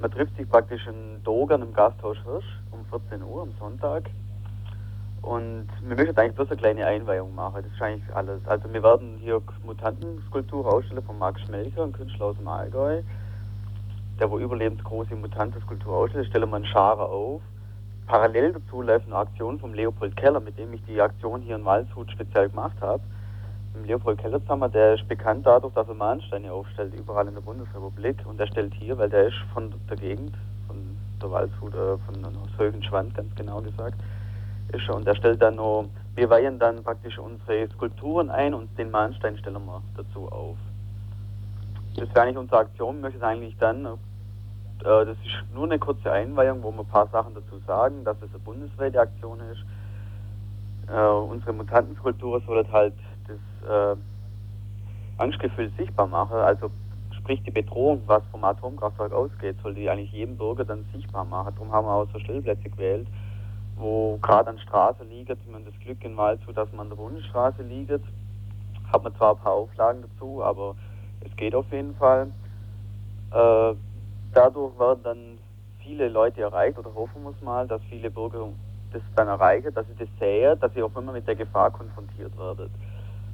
[0.00, 4.10] Man trifft sich praktisch in Dogern im Gasthaus Hirsch um 14 Uhr am Sonntag.
[5.24, 8.46] Und wir möchten eigentlich bloß eine kleine Einweihung machen, das ist eigentlich alles.
[8.46, 13.02] Also wir werden hier Mutantenskulptur ausstellen von Max Schmelcher, ein Künstler aus dem Allgäu.
[14.20, 17.40] der wo überlebensgroße Mutantenskulptur ausstellt, stellen wir einen Schare auf.
[18.06, 21.64] Parallel dazu läuft eine Aktion vom Leopold Keller, mit dem ich die Aktion hier in
[21.64, 23.02] Waldshut speziell gemacht habe.
[23.74, 27.40] Im Leopold Keller zusammen, der ist bekannt dadurch, dass er Mahnsteine aufstellt, überall in der
[27.40, 28.24] Bundesrepublik.
[28.26, 30.34] Und der stellt hier, weil der ist von der Gegend,
[30.68, 30.76] von
[31.20, 32.14] der Waldshut, äh, von
[32.58, 33.98] Högenschwand ganz genau gesagt,
[34.74, 34.96] ist er.
[34.96, 39.38] Und der stellt dann noch, wir weihen dann praktisch unsere Skulpturen ein und den Mahnstein
[39.38, 40.56] stellen wir dazu auf.
[41.96, 42.96] Das wäre eigentlich unsere Aktion.
[42.96, 43.94] Wir möchten eigentlich dann, äh,
[44.80, 48.30] das ist nur eine kurze Einweihung, wo wir ein paar Sachen dazu sagen, dass es
[48.30, 49.64] eine bundesweite Aktion ist.
[50.92, 52.94] Äh, unsere Mutantenskulptur soll halt
[53.26, 53.96] das äh,
[55.18, 56.36] Angstgefühl sichtbar machen.
[56.36, 56.70] Also
[57.24, 61.54] sprich die Bedrohung, was vom Atomkraftwerk ausgeht, soll die eigentlich jedem Bürger dann sichtbar machen.
[61.54, 63.06] Darum haben wir auch so Stellplätze gewählt,
[63.76, 65.28] wo gerade an Straße liegt.
[65.28, 67.90] Wir haben das Glück in Waldshut, dass man an der Bundesstraße liegt.
[68.92, 70.76] Hat man zwar ein paar Auflagen dazu, aber
[71.20, 72.28] es geht auf jeden Fall.
[73.30, 73.74] Äh,
[74.32, 75.38] dadurch werden dann
[75.80, 78.48] viele Leute erreicht oder hoffen wir es mal, dass viele Bürger
[78.92, 82.36] das dann erreichen, dass sie das sehen, dass sie auch immer mit der Gefahr konfrontiert
[82.38, 82.70] werden.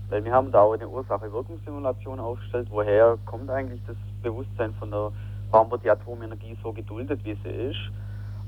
[0.09, 5.12] Weil wir haben da auch eine Ursache-Wirkungssimulation aufgestellt, woher kommt eigentlich das Bewusstsein von der,
[5.50, 7.79] warum wird die Atomenergie so geduldet, wie sie ist.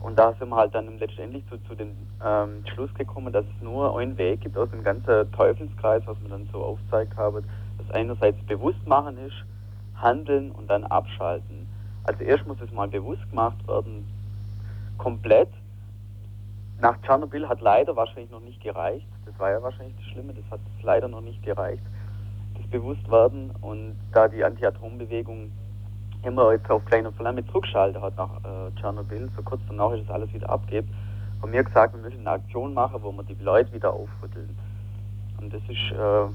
[0.02, 3.62] Und da sind wir halt dann letztendlich zu, zu dem ähm, Schluss gekommen, dass es
[3.62, 7.44] nur einen Weg gibt aus dem ganzen Teufelskreis, was wir dann so aufgezeigt haben,
[7.78, 9.44] dass einerseits bewusst machen ist,
[9.94, 11.68] handeln und dann abschalten.
[12.04, 14.08] Also erst muss es mal bewusst gemacht werden,
[14.98, 15.48] komplett.
[16.80, 19.06] Nach Tschernobyl hat leider wahrscheinlich noch nicht gereicht.
[19.24, 21.82] Das war ja wahrscheinlich das Schlimme, das hat leider noch nicht gereicht.
[22.56, 25.52] Das Bewusstwerden und da die Anti-Atom-Bewegung
[26.24, 30.10] immer jetzt auf kleiner Flamme zurückschaltet hat nach äh, Tschernobyl, so kurz danach ist es
[30.10, 30.88] alles wieder abgibt,
[31.40, 34.56] haben wir gesagt, wir möchten eine Aktion machen, wo wir die Leute wieder aufrütteln.
[35.40, 36.32] Und das ist äh,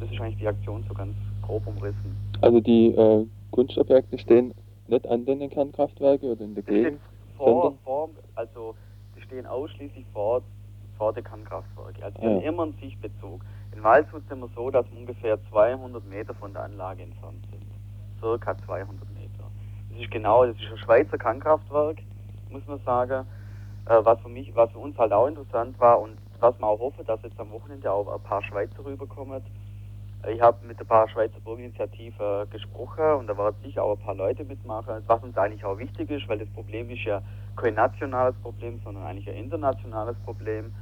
[0.00, 2.16] das ist eigentlich die Aktion so ganz grob umrissen.
[2.40, 4.54] Also die äh, Kunstobjekte stehen
[4.86, 7.00] nicht an den Kernkraftwerken oder in der Gegend?
[7.36, 8.74] Vor, vor, also
[9.16, 10.42] die stehen ausschließlich vor,
[10.96, 12.02] vor den Kernkraftwerken.
[12.02, 12.30] Also die ja.
[12.30, 13.40] haben immer einen Sichtbezug.
[13.74, 17.66] In Waldshut sind wir so, dass wir ungefähr 200 Meter von der Anlage entfernt sind.
[18.20, 19.04] Circa 200 Meter.
[19.04, 19.07] Das
[19.98, 21.98] ist genau, das ist ein Schweizer Kernkraftwerk,
[22.50, 23.26] muss man sagen.
[23.86, 26.78] Äh, was für mich, was für uns halt auch interessant war und was wir auch
[26.78, 29.42] hoffen, dass jetzt am Wochenende auch ein paar Schweizer rüberkommen,
[30.26, 34.16] ich habe mit ein paar Schweizer Bürgerinitiativen gesprochen und da waren sicher auch ein paar
[34.16, 37.22] Leute mitmachen, was uns eigentlich auch wichtig ist, weil das Problem ist ja
[37.56, 40.74] kein nationales Problem, sondern eigentlich ein internationales Problem.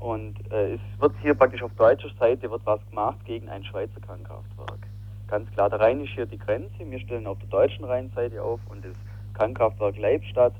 [0.00, 4.00] Und äh, es wird hier praktisch auf deutscher Seite wird was gemacht gegen ein Schweizer
[4.00, 4.88] Kernkraftwerk.
[5.34, 6.70] Ganz klar, der Rhein ist hier die Grenze.
[6.78, 8.94] Wir stellen auf der deutschen Rheinseite auf und das
[9.36, 10.52] Kernkraftwerk Leibstadt,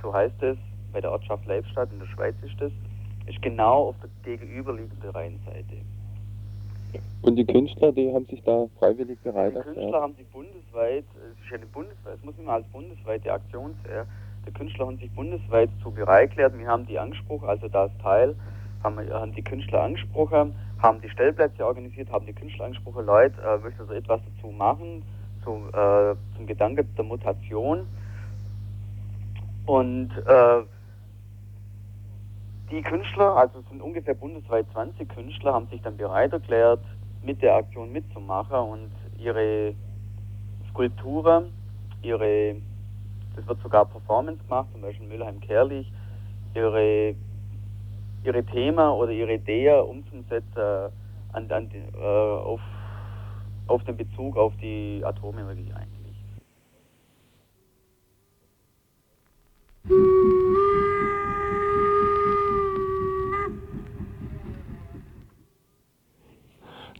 [0.00, 0.56] so heißt es,
[0.94, 2.72] bei der Ortschaft Leibstadt in der Schweiz ist das,
[3.26, 5.76] ist genau auf der gegenüberliegenden Rheinseite.
[7.20, 9.76] Und die Künstler, die haben sich da freiwillig bereit erklärt?
[9.76, 13.74] Die Künstler haben sich bundesweit, es ist eine bundesweit, es muss immer als bundesweite Aktion
[13.84, 14.06] sehen,
[14.46, 16.58] die Künstler haben sich bundesweit zu bereit erklärt.
[16.58, 18.34] Wir haben die Anspruch, also das Teil,
[18.82, 23.58] haben, haben die Künstler angesprochen, haben die Stellplätze organisiert, haben die Künstler angesprochen, Leute, äh,
[23.58, 25.04] möchten also etwas dazu machen,
[25.44, 27.86] zu, äh, zum Gedanke der Mutation.
[29.66, 30.62] Und äh,
[32.70, 36.80] die Künstler, also es sind ungefähr bundesweit 20 Künstler, haben sich dann bereit erklärt,
[37.22, 39.74] mit der Aktion mitzumachen und ihre
[40.70, 41.52] Skulpturen,
[42.02, 42.56] ihre,
[43.36, 45.92] das wird sogar Performance gemacht, zum Beispiel Mülheim-Kerlich,
[46.54, 47.14] ihre,
[48.24, 50.92] ihre Themen oder ihre Ideen umzusetzen
[51.32, 52.60] an, an, äh, auf,
[53.66, 56.02] auf den Bezug auf die Atomenergie eigentlich.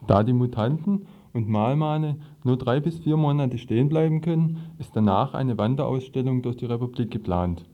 [0.07, 5.33] Da die Mutanten und Mahlmane nur drei bis vier Monate stehen bleiben können, ist danach
[5.35, 7.65] eine Wanderausstellung durch die Republik geplant.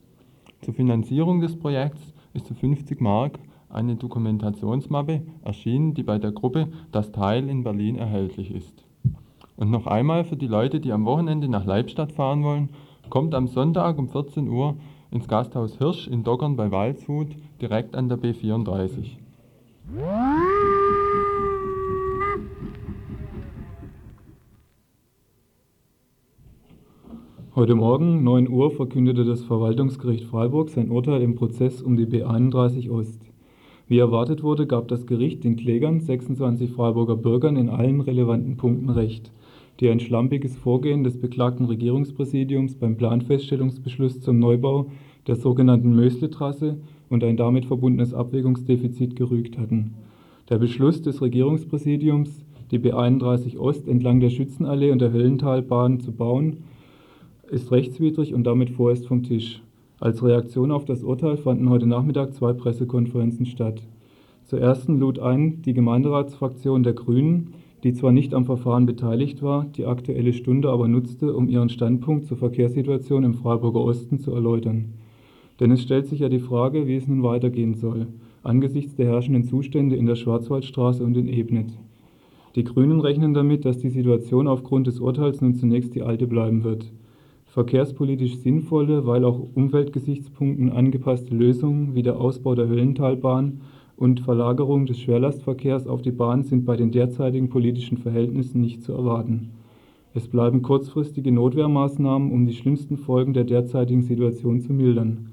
[0.61, 6.69] Zur Finanzierung des Projekts ist für 50 Mark eine Dokumentationsmappe erschienen, die bei der Gruppe
[6.93, 8.85] Das Teil in Berlin erhältlich ist.
[9.57, 12.71] Und noch einmal für die Leute, die am Wochenende nach Leibstadt fahren wollen,
[13.11, 14.77] kommt am Sonntag um 14 Uhr
[15.11, 17.29] ins Gasthaus Hirsch in Dockern bei Waldshut
[17.61, 19.17] direkt an der B34.
[27.59, 32.89] Heute Morgen, 9 Uhr, verkündete das Verwaltungsgericht Freiburg sein Urteil im Prozess um die B31
[32.89, 33.21] Ost.
[33.89, 38.91] Wie erwartet wurde, gab das Gericht den Klägern, 26 Freiburger Bürgern, in allen relevanten Punkten
[38.91, 39.33] Recht,
[39.81, 44.93] die ein schlampiges Vorgehen des beklagten Regierungspräsidiums beim Planfeststellungsbeschluss zum Neubau
[45.27, 49.95] der sogenannten Mösle-Trasse und ein damit verbundenes Abwägungsdefizit gerügt hatten.
[50.49, 56.59] Der Beschluss des Regierungspräsidiums, die B31 Ost entlang der Schützenallee und der Höllentalbahn zu bauen,
[57.51, 59.63] ist rechtswidrig und damit vorerst vom Tisch.
[60.01, 63.83] Als Reaktion auf das Urteil fanden heute Nachmittag zwei Pressekonferenzen statt.
[64.45, 69.67] Zur ersten lud ein die Gemeinderatsfraktion der Grünen, die zwar nicht am Verfahren beteiligt war,
[69.77, 74.95] die Aktuelle Stunde aber nutzte, um ihren Standpunkt zur Verkehrssituation im Freiburger Osten zu erläutern.
[75.61, 78.07] Denn es stellt sich ja die Frage, wie es nun weitergehen soll,
[78.43, 81.73] angesichts der herrschenden Zustände in der Schwarzwaldstraße und in Ebnet.
[82.55, 86.65] Die Grünen rechnen damit, dass die Situation aufgrund des Urteils nun zunächst die alte bleiben
[86.65, 86.91] wird
[87.49, 93.63] verkehrspolitisch sinnvolle, weil auch Umweltgesichtspunkten angepasste Lösungen wie der Ausbau der Höllentalbahn
[93.97, 98.93] und Verlagerung des Schwerlastverkehrs auf die Bahn sind bei den derzeitigen politischen Verhältnissen nicht zu
[98.93, 99.51] erwarten.
[100.15, 105.31] Es bleiben kurzfristige Notwehrmaßnahmen, um die schlimmsten Folgen der derzeitigen Situation zu mildern.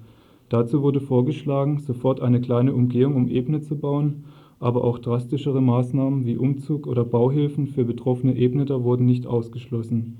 [0.49, 4.23] Dazu wurde vorgeschlagen, sofort eine kleine Umgehung um Ebene zu bauen,
[4.60, 10.17] aber auch drastischere Maßnahmen wie Umzug oder Bauhilfen für betroffene Ebneter wurden nicht ausgeschlossen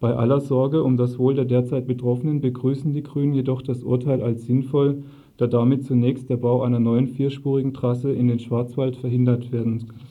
[0.00, 4.22] bei aller Sorge um das Wohl der derzeit Betroffenen begrüßen die Grünen jedoch das Urteil
[4.22, 5.02] als sinnvoll,
[5.36, 9.50] da damit zunächst der Bau einer neuen vierspurigen Trasse in den Schwarzwald verhindert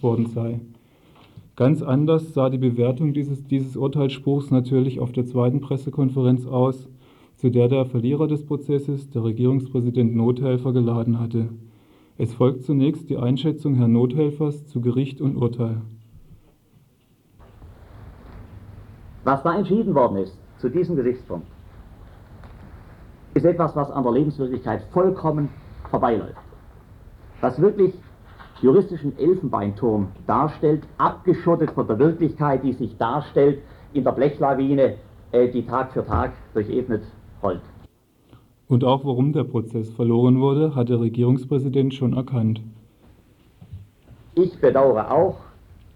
[0.01, 0.59] worden sei.
[1.55, 6.87] Ganz anders sah die Bewertung dieses, dieses Urteilsspruchs natürlich auf der zweiten Pressekonferenz aus,
[7.35, 11.49] zu der der Verlierer des Prozesses, der Regierungspräsident Nothelfer, geladen hatte.
[12.17, 15.81] Es folgt zunächst die Einschätzung Herrn Nothelfers zu Gericht und Urteil.
[19.29, 21.45] Was da entschieden worden ist zu diesem Gesichtspunkt,
[23.35, 25.49] ist etwas, was an der Lebenswirklichkeit vollkommen
[25.91, 26.33] vorbeiläuft.
[27.39, 27.93] Was wirklich
[28.59, 33.61] juristischen Elfenbeinturm darstellt, abgeschottet von der Wirklichkeit, die sich darstellt
[33.93, 34.95] in der Blechlawine,
[35.31, 37.03] äh, die Tag für Tag durchebnet
[37.43, 37.61] rollt.
[38.67, 42.61] Und auch warum der Prozess verloren wurde, hat der Regierungspräsident schon erkannt.
[44.33, 45.37] Ich bedauere auch,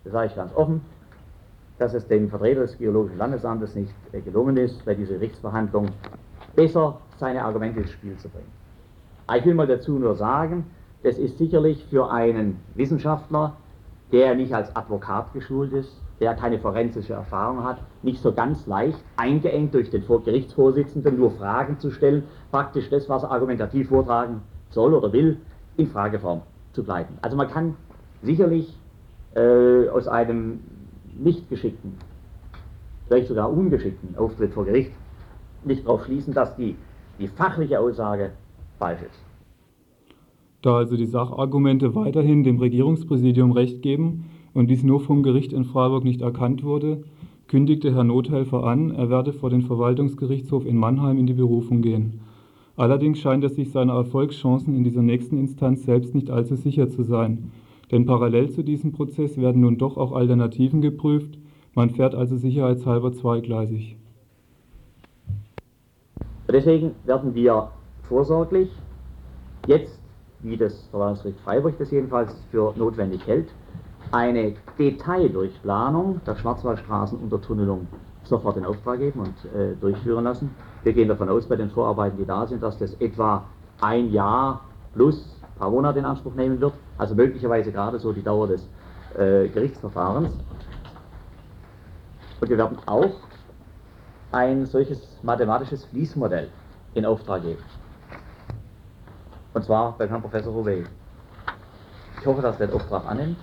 [0.03, 0.81] das sage ich ganz offen,
[1.77, 5.89] dass es dem Vertreter des Geologischen Landesamtes nicht äh, gelungen ist, bei dieser Gerichtsverhandlung
[6.55, 8.51] besser seine Argumente ins Spiel zu bringen.
[9.35, 10.65] Ich will mal dazu nur sagen,
[11.01, 13.55] das ist sicherlich für einen Wissenschaftler,
[14.11, 18.99] der nicht als Advokat geschult ist, der keine forensische Erfahrung hat, nicht so ganz leicht,
[19.17, 24.93] eingeengt durch den Gerichtsvorsitzenden nur Fragen zu stellen, praktisch das, was er argumentativ vortragen soll
[24.93, 25.37] oder will,
[25.77, 26.41] in Frageform
[26.73, 27.17] zu bleiben.
[27.21, 27.75] Also man kann
[28.21, 28.77] sicherlich
[29.35, 30.59] äh, aus einem
[31.17, 31.93] nicht geschickten,
[33.07, 34.91] vielleicht sogar ungeschickten Auftritt vor Gericht
[35.65, 36.75] nicht darauf schließen, dass die,
[37.19, 38.31] die fachliche Aussage
[38.79, 39.23] falsch ist.
[40.61, 45.65] Da also die Sachargumente weiterhin dem Regierungspräsidium Recht geben und dies nur vom Gericht in
[45.65, 47.03] Freiburg nicht erkannt wurde,
[47.47, 52.21] kündigte Herr Nothelfer an, er werde vor den Verwaltungsgerichtshof in Mannheim in die Berufung gehen.
[52.75, 57.03] Allerdings scheint er sich seiner Erfolgschancen in dieser nächsten Instanz selbst nicht allzu sicher zu
[57.03, 57.51] sein,
[57.93, 61.37] denn parallel zu diesem Prozess werden nun doch auch Alternativen geprüft,
[61.75, 63.97] man fährt also sicherheitshalber zweigleisig.
[66.51, 67.69] Deswegen werden wir
[68.01, 68.69] vorsorglich
[69.67, 69.99] jetzt,
[70.41, 73.53] wie das Verwaltungsgericht Freiburg das jedenfalls für notwendig hält,
[74.11, 77.87] eine Detaildurchplanung der Schwarzwaldstraßenuntertunnelung
[78.23, 80.49] sofort in Auftrag geben und äh, durchführen lassen.
[80.81, 83.43] Wir gehen davon aus, bei den Vorarbeiten, die da sind, dass das etwa
[83.81, 84.61] ein Jahr
[84.95, 88.67] plus paar Monate in Anspruch nehmen wird also möglicherweise gerade so die Dauer des
[89.15, 90.29] äh, Gerichtsverfahrens.
[92.41, 93.15] Und wir werden auch
[94.31, 96.49] ein solches mathematisches Fließmodell
[96.93, 97.63] in Auftrag geben.
[99.53, 100.87] Und zwar beim Herrn Professor Rouvet.
[102.19, 103.37] Ich hoffe, dass er den Auftrag annimmt,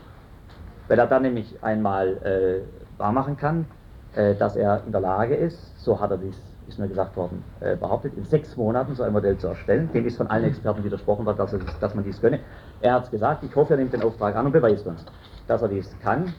[0.88, 3.66] weil er dann nämlich einmal äh, wahrmachen kann,
[4.14, 7.44] äh, dass er in der Lage ist, so hat er dies ist mir gesagt worden,
[7.60, 9.90] äh, behauptet, in sechs Monaten so ein Modell zu erstellen.
[9.92, 12.40] Dem ist von allen Experten widersprochen worden, dass, dass, man dies könne.
[12.80, 15.04] Er hat es gesagt, ich hoffe, er nimmt den Auftrag an und beweist uns,
[15.46, 16.32] dass er dies kann.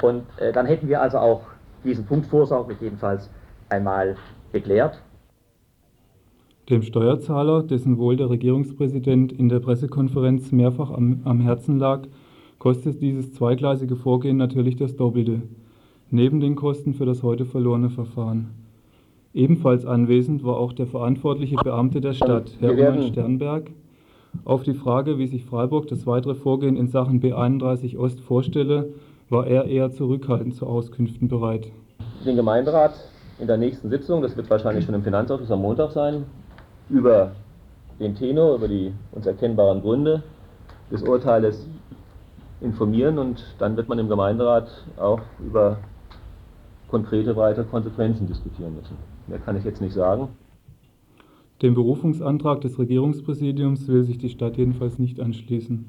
[0.00, 1.42] Und äh, dann hätten wir also auch
[1.84, 3.28] diesen Punkt vorsorglich jedenfalls
[3.68, 4.16] einmal
[4.52, 5.02] geklärt.
[6.70, 12.02] Dem Steuerzahler, dessen Wohl der Regierungspräsident in der Pressekonferenz mehrfach am, am Herzen lag,
[12.58, 15.42] kostet dieses zweigleisige Vorgehen natürlich das Doppelte,
[16.10, 18.50] neben den Kosten für das heute verlorene Verfahren.
[19.34, 23.70] Ebenfalls anwesend war auch der verantwortliche Beamte der Stadt, Herr Roman Sternberg.
[24.44, 28.90] Auf die Frage, wie sich Freiburg das weitere Vorgehen in Sachen B31 Ost vorstelle,
[29.30, 31.72] war er eher zurückhaltend zu Auskünften bereit.
[32.26, 32.92] Den Gemeinderat
[33.38, 36.24] in der nächsten Sitzung, das wird wahrscheinlich schon im Finanzausschuss am Montag sein,
[36.90, 37.32] über
[38.00, 40.22] den Tenor, über die uns erkennbaren Gründe
[40.90, 41.66] des Urteiles
[42.60, 44.68] informieren und dann wird man im Gemeinderat
[44.98, 45.78] auch über
[46.90, 49.11] konkrete weitere Konsequenzen diskutieren müssen.
[49.26, 50.28] Mehr kann ich jetzt nicht sagen.
[51.62, 55.84] Dem Berufungsantrag des Regierungspräsidiums will sich die Stadt jedenfalls nicht anschließen.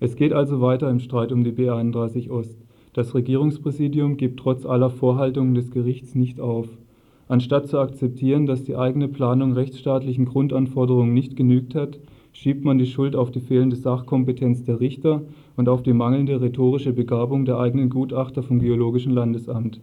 [0.00, 2.56] Es geht also weiter im Streit um die B31 Ost.
[2.94, 6.68] Das Regierungspräsidium gibt trotz aller Vorhaltungen des Gerichts nicht auf.
[7.28, 11.98] Anstatt zu akzeptieren, dass die eigene Planung rechtsstaatlichen Grundanforderungen nicht genügt hat,
[12.32, 15.22] schiebt man die Schuld auf die fehlende Sachkompetenz der Richter
[15.56, 19.80] und auf die mangelnde rhetorische Begabung der eigenen Gutachter vom Geologischen Landesamt.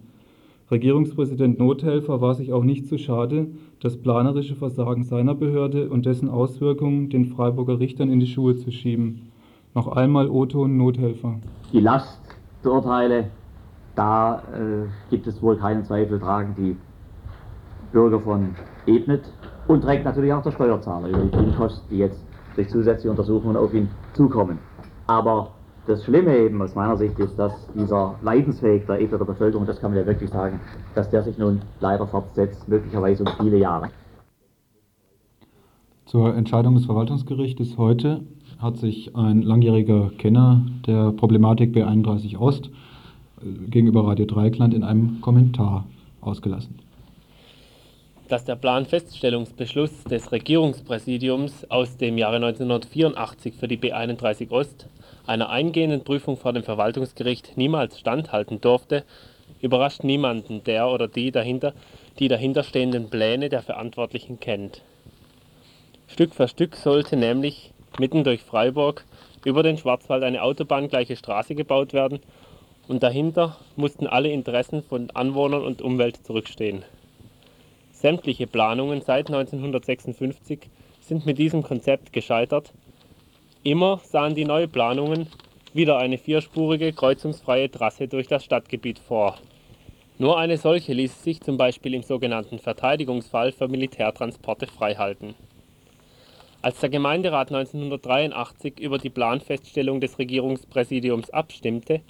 [0.70, 3.46] Regierungspräsident Nothelfer war sich auch nicht zu schade,
[3.80, 8.72] das planerische Versagen seiner Behörde und dessen Auswirkungen den Freiburger Richtern in die Schuhe zu
[8.72, 9.30] schieben.
[9.74, 11.36] Noch einmal O-Ton Nothelfer.
[11.72, 12.20] Die Last
[12.64, 13.30] der Urteile,
[13.94, 16.76] da äh, gibt es wohl keinen Zweifel, tragen die
[17.92, 18.56] Bürger von
[18.86, 19.22] Ebnet
[19.68, 22.24] und trägt natürlich auch der Steuerzahler über die Kosten, die jetzt
[22.56, 24.58] durch zusätzliche Untersuchungen auf ihn zukommen.
[25.06, 25.52] Aber
[25.86, 29.92] das Schlimme eben aus meiner Sicht ist, dass dieser Leidensweg der Ebneter Bevölkerung, das kann
[29.92, 30.60] man ja wirklich sagen,
[30.94, 33.90] dass der sich nun leider fortsetzt, möglicherweise um viele Jahre.
[36.06, 38.22] Zur Entscheidung des Verwaltungsgerichtes heute
[38.58, 42.70] hat sich ein langjähriger Kenner der Problematik B31 Ost
[43.40, 45.86] äh, gegenüber Radio Dreikland in einem Kommentar
[46.20, 46.85] ausgelassen
[48.28, 54.88] dass der Planfeststellungsbeschluss des Regierungspräsidiums aus dem Jahre 1984 für die B31 Ost
[55.26, 59.04] einer eingehenden Prüfung vor dem Verwaltungsgericht niemals standhalten durfte,
[59.60, 61.72] überrascht niemanden, der oder die dahinter
[62.18, 64.80] die dahinterstehenden Pläne der Verantwortlichen kennt.
[66.08, 69.04] Stück für Stück sollte nämlich mitten durch Freiburg
[69.44, 72.20] über den Schwarzwald eine autobahngleiche Straße gebaut werden
[72.88, 76.84] und dahinter mussten alle Interessen von Anwohnern und Umwelt zurückstehen
[78.06, 82.72] Sämtliche Planungen seit 1956 sind mit diesem Konzept gescheitert.
[83.64, 85.26] Immer sahen die Neuplanungen
[85.74, 89.38] wieder eine vierspurige kreuzungsfreie Trasse durch das Stadtgebiet vor.
[90.18, 95.34] Nur eine solche ließ sich zum Beispiel im sogenannten Verteidigungsfall für Militärtransporte freihalten.
[96.62, 102.02] Als der Gemeinderat 1983 über die Planfeststellung des Regierungspräsidiums abstimmte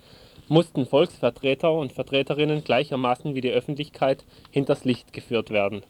[0.49, 5.83] mussten Volksvertreter und Vertreterinnen gleichermaßen wie die Öffentlichkeit hinters Licht geführt werden.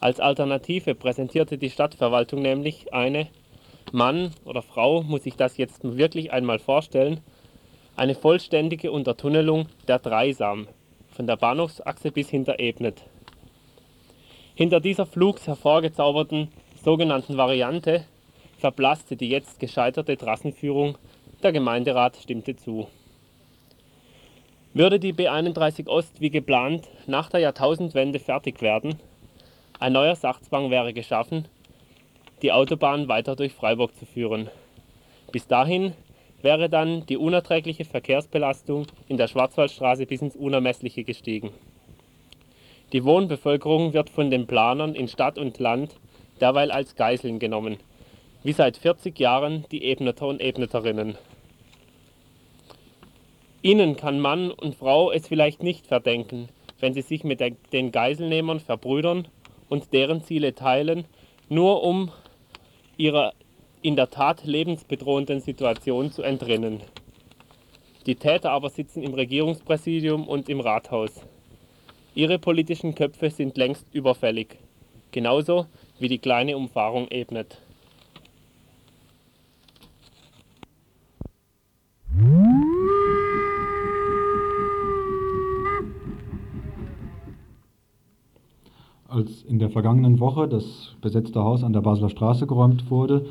[0.00, 3.28] Als Alternative präsentierte die Stadtverwaltung nämlich eine
[3.92, 7.20] Mann oder Frau muss sich das jetzt wirklich einmal vorstellen
[7.96, 10.68] eine vollständige Untertunnelung der Dreisam
[11.08, 13.02] von der Bahnhofsachse bis hinter Ebnet.
[14.54, 16.48] Hinter dieser flugs hervorgezauberten
[16.82, 18.04] sogenannten Variante
[18.58, 20.96] verblasste die jetzt gescheiterte Trassenführung,
[21.42, 22.88] der Gemeinderat stimmte zu
[24.72, 28.98] würde die B31 Ost wie geplant nach der Jahrtausendwende fertig werden,
[29.80, 31.48] ein neuer Sachzwang wäre geschaffen,
[32.42, 34.48] die Autobahn weiter durch Freiburg zu führen.
[35.32, 35.94] Bis dahin
[36.42, 41.50] wäre dann die unerträgliche Verkehrsbelastung in der Schwarzwaldstraße bis ins Unermessliche gestiegen.
[42.92, 45.96] Die Wohnbevölkerung wird von den Planern in Stadt und Land
[46.40, 47.76] derweil als Geiseln genommen,
[48.42, 51.16] wie seit 40 Jahren die Ebneter und Ebneterinnen.
[53.62, 56.48] Ihnen kann Mann und Frau es vielleicht nicht verdenken,
[56.78, 57.40] wenn sie sich mit
[57.72, 59.28] den Geiselnehmern verbrüdern
[59.68, 61.04] und deren Ziele teilen,
[61.48, 62.10] nur um
[62.96, 63.34] ihrer
[63.82, 66.80] in der Tat lebensbedrohenden Situation zu entrinnen.
[68.06, 71.26] Die Täter aber sitzen im Regierungspräsidium und im Rathaus.
[72.14, 74.58] Ihre politischen Köpfe sind längst überfällig,
[75.12, 75.66] genauso
[75.98, 77.60] wie die kleine Umfahrung ebnet.
[89.10, 93.26] Als in der vergangenen Woche das besetzte Haus an der Basler Straße geräumt wurde,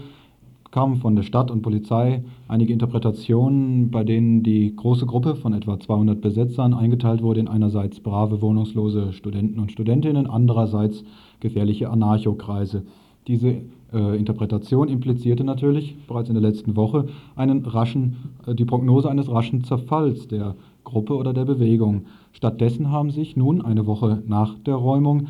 [0.71, 5.79] kamen von der Stadt und Polizei einige Interpretationen, bei denen die große Gruppe von etwa
[5.79, 11.05] 200 Besetzern eingeteilt wurde in einerseits brave wohnungslose Studenten und Studentinnen, andererseits
[11.39, 12.83] gefährliche Anarchokreise.
[13.27, 13.61] Diese
[13.93, 17.07] äh, Interpretation implizierte natürlich bereits in der letzten Woche
[17.37, 22.01] einen raschen, äh, die Prognose eines raschen Zerfalls der Gruppe oder der Bewegung.
[22.33, 25.27] Stattdessen haben sich nun eine Woche nach der Räumung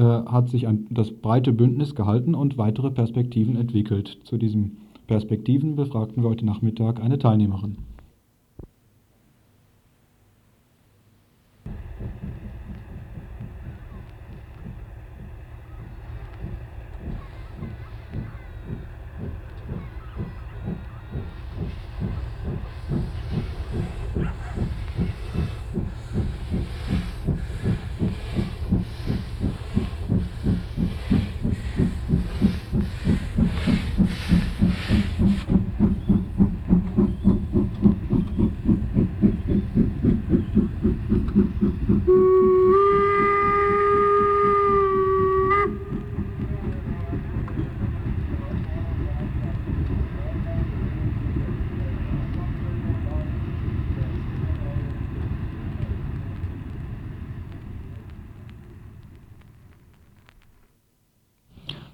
[0.00, 4.18] äh, hat sich ein, das breite Bündnis gehalten und weitere Perspektiven entwickelt.
[4.24, 7.76] Zu diesen Perspektiven befragten wir heute Nachmittag eine Teilnehmerin.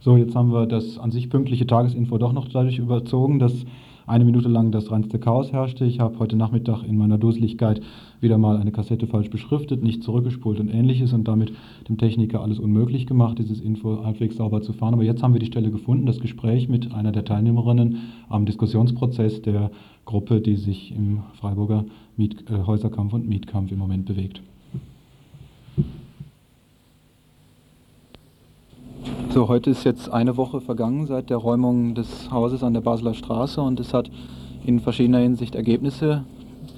[0.07, 3.67] So, jetzt haben wir das an sich pünktliche Tagesinfo doch noch dadurch überzogen, dass
[4.07, 5.85] eine Minute lang das reinste Chaos herrschte.
[5.85, 7.81] Ich habe heute Nachmittag in meiner Dusseligkeit
[8.21, 11.53] wieder mal eine Kassette falsch beschriftet, nicht zurückgespult und ähnliches und damit
[11.89, 14.95] dem Techniker alles unmöglich gemacht, dieses Info halbwegs sauber zu fahren.
[14.95, 17.97] Aber jetzt haben wir die Stelle gefunden, das Gespräch mit einer der Teilnehmerinnen
[18.29, 19.73] am Diskussionsprozess der
[20.05, 21.85] Gruppe, die sich im Freiburger
[22.17, 24.41] Miet, äh, Häuserkampf und Mietkampf im Moment bewegt.
[29.31, 33.13] So, heute ist jetzt eine Woche vergangen seit der Räumung des Hauses an der Basler
[33.15, 34.11] Straße und es hat
[34.65, 36.25] in verschiedener Hinsicht Ergebnisse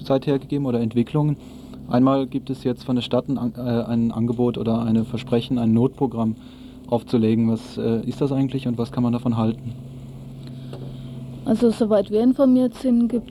[0.03, 1.37] seither gegeben oder Entwicklungen.
[1.89, 5.73] Einmal gibt es jetzt von der Stadt ein, äh, ein Angebot oder ein Versprechen, ein
[5.73, 6.35] Notprogramm
[6.87, 7.49] aufzulegen.
[7.49, 9.73] Was äh, ist das eigentlich und was kann man davon halten?
[11.45, 13.21] Also soweit wir informiert sind,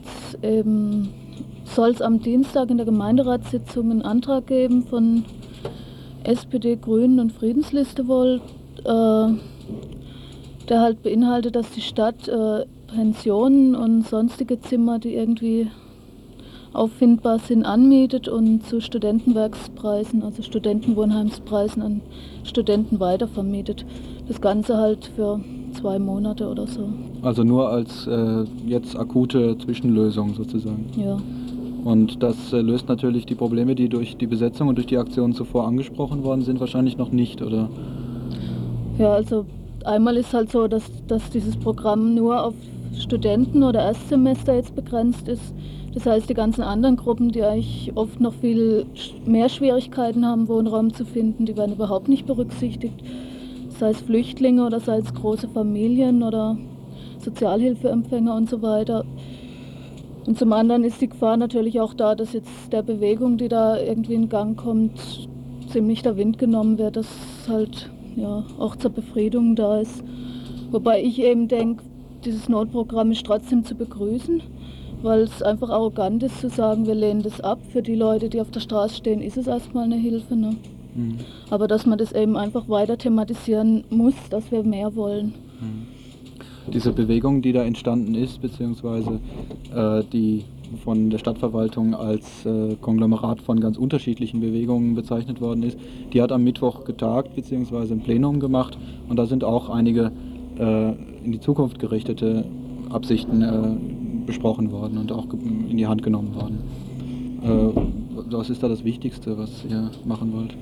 [1.63, 5.23] soll es am Dienstag in der Gemeinderatssitzung einen Antrag geben von
[6.23, 8.41] SPD, Grünen und Friedensliste wohl,
[10.69, 15.67] der halt beinhaltet, dass die Stadt äh, Pensionen und sonstige Zimmer, die irgendwie
[16.73, 22.01] auffindbar sind, anmietet und zu Studentenwerkspreisen, also Studentenwohnheimspreisen an
[22.43, 23.85] Studenten weitervermietet.
[24.27, 25.39] Das Ganze halt für
[25.73, 26.89] zwei Monate oder so.
[27.21, 30.85] Also nur als äh, jetzt akute Zwischenlösung sozusagen.
[30.95, 31.17] Ja.
[31.83, 35.33] Und das äh, löst natürlich die Probleme, die durch die Besetzung und durch die Aktionen
[35.33, 37.69] zuvor angesprochen worden sind, wahrscheinlich noch nicht, oder?
[38.99, 39.45] Ja, also
[39.85, 42.53] einmal ist halt so, dass, dass dieses Programm nur auf
[42.99, 45.53] Studenten oder Erstsemester jetzt begrenzt ist.
[45.93, 48.85] Das heißt, die ganzen anderen Gruppen, die eigentlich oft noch viel
[49.25, 53.01] mehr Schwierigkeiten haben, Wohnraum zu finden, die werden überhaupt nicht berücksichtigt.
[53.79, 56.57] Sei es Flüchtlinge oder sei es große Familien oder
[57.19, 59.05] Sozialhilfeempfänger und so weiter.
[60.25, 63.79] Und zum anderen ist die Gefahr natürlich auch da, dass jetzt der Bewegung, die da
[63.79, 65.29] irgendwie in Gang kommt,
[65.69, 67.07] ziemlich der Wind genommen wird, dass
[67.47, 70.03] halt ja, auch zur Befriedung da ist.
[70.71, 71.83] Wobei ich eben denke,
[72.25, 74.41] dieses Notprogramm ist trotzdem zu begrüßen,
[75.01, 77.59] weil es einfach arrogant ist zu sagen, wir lehnen das ab.
[77.71, 80.35] Für die Leute, die auf der Straße stehen, ist es erstmal eine Hilfe.
[80.35, 80.55] Ne?
[80.95, 81.17] Mhm.
[81.49, 85.33] Aber dass man das eben einfach weiter thematisieren muss, dass wir mehr wollen.
[85.59, 85.87] Mhm.
[86.73, 89.19] Diese Bewegung, die da entstanden ist, beziehungsweise
[89.73, 90.43] äh, die
[90.83, 95.77] von der Stadtverwaltung als äh, Konglomerat von ganz unterschiedlichen Bewegungen bezeichnet worden ist,
[96.13, 97.93] die hat am Mittwoch getagt bzw.
[97.93, 100.11] ein Plenum gemacht und da sind auch einige
[100.57, 100.89] äh,
[101.23, 102.45] in die Zukunft gerichtete
[102.89, 106.59] Absichten äh, besprochen worden und auch in die Hand genommen worden.
[107.43, 107.81] Äh,
[108.31, 110.55] was ist da das Wichtigste, was ihr machen wollt?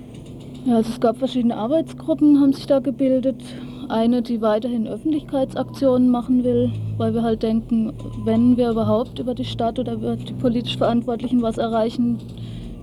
[0.65, 3.41] Ja, also es gab verschiedene Arbeitsgruppen, haben sich da gebildet.
[3.89, 7.93] Eine, die weiterhin Öffentlichkeitsaktionen machen will, weil wir halt denken,
[8.25, 12.17] wenn wir überhaupt über die Stadt oder über die politisch Verantwortlichen was erreichen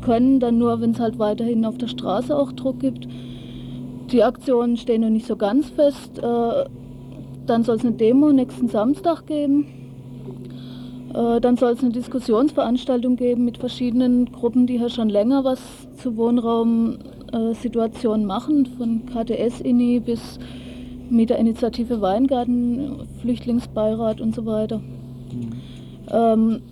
[0.02, 3.07] können, dann nur, wenn es halt weiterhin auf der Straße auch Druck gibt.
[4.12, 6.18] Die Aktionen stehen noch nicht so ganz fest.
[6.18, 6.64] Äh,
[7.46, 9.66] dann soll es eine Demo nächsten Samstag geben.
[11.12, 15.61] Äh, dann soll es eine Diskussionsveranstaltung geben mit verschiedenen Gruppen, die hier schon länger was
[15.96, 20.38] zu Wohnraumsituationen machen, von KTS-INI bis
[21.11, 24.78] Mieterinitiative Weingarten, Flüchtlingsbeirat und so weiter.
[24.78, 25.52] Mhm.
[26.11, 26.62] Ähm,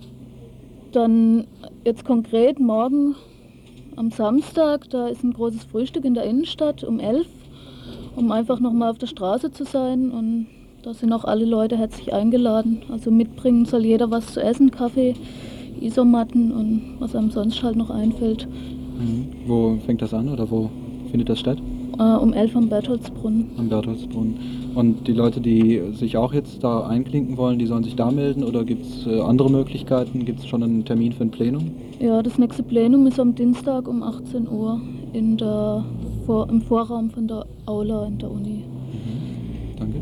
[0.91, 1.47] dann
[1.85, 3.15] jetzt konkret morgen
[3.95, 7.27] am Samstag, da ist ein großes Frühstück in der Innenstadt um 11,
[8.15, 10.11] um einfach nochmal auf der Straße zu sein.
[10.11, 10.47] Und
[10.83, 12.81] da sind auch alle Leute herzlich eingeladen.
[12.91, 15.15] Also mitbringen soll jeder was zu essen, Kaffee,
[15.79, 18.47] Isomatten und was einem sonst halt noch einfällt.
[18.47, 19.27] Mhm.
[19.47, 20.69] Wo fängt das an oder wo
[21.09, 21.57] findet das statt?
[21.99, 23.51] Äh, um 11 am Bertholdsbrunnen.
[23.57, 24.71] Am Bertholdsbrunnen.
[24.73, 28.43] Und die Leute, die sich auch jetzt da einklinken wollen, die sollen sich da melden
[28.43, 30.25] oder gibt es äh, andere Möglichkeiten?
[30.25, 31.71] Gibt es schon einen Termin für ein Plenum?
[31.99, 34.81] Ja, das nächste Plenum ist am Dienstag um 18 Uhr
[35.13, 35.85] in der,
[36.25, 38.63] vor, im Vorraum von der Aula in der Uni.
[38.63, 39.77] Mhm.
[39.77, 39.99] Danke.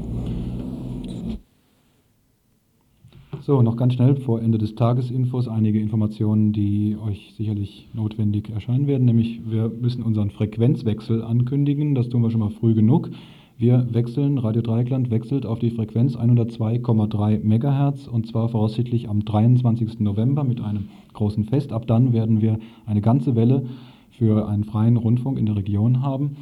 [3.43, 8.85] So, noch ganz schnell vor Ende des Tagesinfos einige Informationen, die euch sicherlich notwendig erscheinen
[8.85, 9.05] werden.
[9.05, 11.95] Nämlich, wir müssen unseren Frequenzwechsel ankündigen.
[11.95, 13.09] Das tun wir schon mal früh genug.
[13.57, 19.99] Wir wechseln, Radio Dreieckland wechselt auf die Frequenz 102,3 MHz und zwar voraussichtlich am 23.
[20.01, 21.73] November mit einem großen Fest.
[21.73, 23.65] Ab dann werden wir eine ganze Welle
[24.11, 26.37] für einen freien Rundfunk in der Region haben.